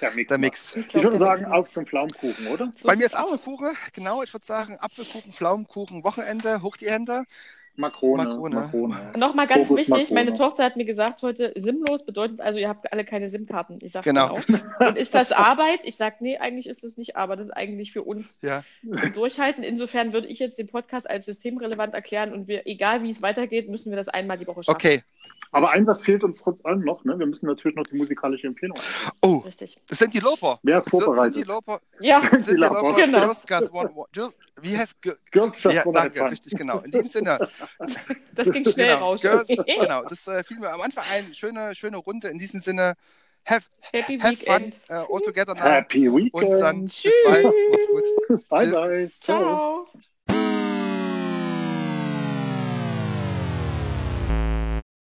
Der 0.00 0.10
Mix. 0.12 0.28
Der 0.28 0.38
Mix. 0.38 0.76
Ich, 0.76 0.94
ich 0.94 1.02
würde 1.02 1.18
sagen, 1.18 1.46
auf 1.46 1.70
zum 1.70 1.86
Pflaumenkuchen, 1.86 2.46
oder? 2.48 2.72
So 2.76 2.86
Bei 2.86 2.96
mir 2.96 3.06
ist 3.06 3.16
Apfelkuchen, 3.16 3.74
genau. 3.92 4.22
Ich 4.22 4.32
würde 4.32 4.44
sagen, 4.44 4.76
Apfelkuchen, 4.78 5.32
Pflaumenkuchen, 5.32 6.04
Wochenende, 6.04 6.62
hoch 6.62 6.76
die 6.76 6.90
Hände. 6.90 7.24
Makrone. 7.76 8.24
Makrone. 8.24 8.54
Makrone. 8.54 9.12
Nochmal 9.16 9.46
ganz 9.46 9.68
Fokus 9.68 9.88
wichtig, 9.88 10.10
Makrone. 10.10 10.24
meine 10.24 10.36
Tochter 10.36 10.64
hat 10.64 10.76
mir 10.76 10.84
gesagt 10.84 11.22
heute, 11.22 11.52
simlos 11.56 12.04
bedeutet 12.04 12.40
also, 12.40 12.58
ihr 12.58 12.68
habt 12.68 12.90
alle 12.92 13.04
keine 13.04 13.28
SIM-Karten. 13.28 13.78
Ich 13.82 13.92
sage 13.92 14.04
genau. 14.04 14.38
genau. 14.46 14.60
Und 14.80 14.96
ist 14.96 15.14
das 15.14 15.32
Arbeit? 15.32 15.80
Ich 15.84 15.96
sage, 15.96 16.16
nee, 16.20 16.38
eigentlich 16.38 16.66
ist 16.66 16.84
es 16.84 16.96
nicht 16.96 17.16
Arbeit, 17.16 17.40
das 17.40 17.46
ist 17.48 17.52
eigentlich 17.52 17.92
für 17.92 18.02
uns 18.02 18.38
ja. 18.42 18.64
zum 18.82 19.12
Durchhalten. 19.12 19.62
Insofern 19.62 20.12
würde 20.12 20.26
ich 20.26 20.38
jetzt 20.38 20.58
den 20.58 20.68
Podcast 20.68 21.08
als 21.08 21.26
systemrelevant 21.26 21.94
erklären 21.94 22.32
und 22.32 22.48
wir, 22.48 22.66
egal 22.66 23.02
wie 23.02 23.10
es 23.10 23.20
weitergeht, 23.22 23.68
müssen 23.68 23.90
wir 23.90 23.96
das 23.96 24.08
einmal 24.08 24.38
die 24.38 24.46
Woche 24.46 24.62
schaffen. 24.62 24.76
Okay, 24.76 25.02
aber 25.56 25.70
ein 25.70 25.86
was 25.86 26.02
fehlt 26.02 26.22
uns 26.22 26.42
trotzdem 26.42 26.80
noch, 26.80 27.02
ne? 27.04 27.18
Wir 27.18 27.24
müssen 27.24 27.46
natürlich 27.46 27.76
noch 27.76 27.84
die 27.84 27.96
musikalische 27.96 28.46
Empfehlung 28.46 28.76
haben. 28.76 29.16
Oh, 29.22 29.36
Richtig. 29.38 29.78
das 29.88 29.98
sind 29.98 30.12
die 30.12 30.18
Loper. 30.18 30.60
Wer 30.62 30.80
ist 30.80 30.90
vorbereitet? 30.90 31.32
Sind 31.32 31.46
die 31.46 31.48
Loper? 31.50 31.80
Ja, 31.98 32.20
sind 32.20 32.46
die 32.46 32.54
Loper. 32.56 32.92
Genau. 32.92 33.32
One, 33.72 34.32
wie 34.60 34.76
heißt 34.76 34.96
Girls 35.30 35.62
ja, 35.64 35.82
danke, 35.90 36.30
richtig, 36.30 36.58
genau. 36.58 36.80
In 36.80 36.90
dem 36.90 37.08
Sinne. 37.08 37.48
Das 38.34 38.52
ging 38.52 38.68
schnell 38.68 38.96
genau, 38.96 38.98
raus. 38.98 39.22
Girls, 39.22 39.46
genau, 39.46 40.02
das 40.02 40.26
äh, 40.28 40.44
fiel 40.44 40.58
mir 40.58 40.70
am 40.70 40.82
Anfang 40.82 41.04
ein. 41.10 41.32
Schöne, 41.32 41.74
schöne 41.74 41.96
Runde. 41.96 42.28
In 42.28 42.38
diesem 42.38 42.60
Sinne, 42.60 42.92
have, 43.46 43.62
Happy 43.94 44.18
have 44.18 44.32
Weekend. 44.32 44.74
fun 44.74 44.94
uh, 44.94 45.06
all 45.10 45.22
together 45.22 45.54
now. 45.54 45.62
Happy 45.62 46.12
Weekend. 46.12 46.34
Und 46.34 46.60
dann 46.60 46.86
Tschüss. 46.86 47.14
bis 47.14 47.14
bald. 47.24 47.44
Macht's 47.44 47.88
gut. 47.88 48.48
Bye, 48.50 48.64
Tschüss. 48.64 48.74
bye. 48.74 49.10
Ciao. 49.22 49.86